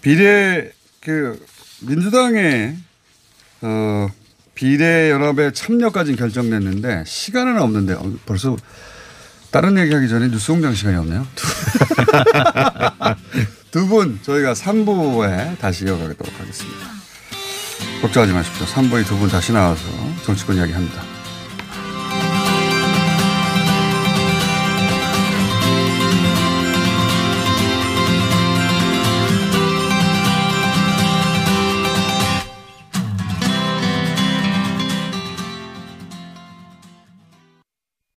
비례, 0.00 0.72
그, 1.02 1.38
민주당의, 1.82 2.74
어, 3.60 4.08
비례 4.60 5.10
연합에 5.10 5.52
참여까지는 5.52 6.18
결정됐는데, 6.18 7.04
시간은 7.06 7.62
없는데, 7.62 7.94
어, 7.94 8.12
벌써 8.26 8.58
다른 9.50 9.78
얘기 9.78 9.94
하기 9.94 10.06
전에 10.06 10.28
뉴스 10.28 10.52
공장 10.52 10.74
시간이 10.74 10.98
없네요. 10.98 11.26
두 13.70 13.86
분, 13.88 14.18
저희가 14.22 14.52
3부에 14.52 15.58
다시 15.58 15.86
이어가도록 15.86 16.18
하겠습니다. 16.38 16.78
걱정하지 18.02 18.34
마십시오. 18.34 18.66
3부에 18.66 19.06
두 19.06 19.16
분 19.16 19.30
다시 19.30 19.52
나와서 19.52 19.82
정치권 20.26 20.56
이야기합니다. 20.56 21.09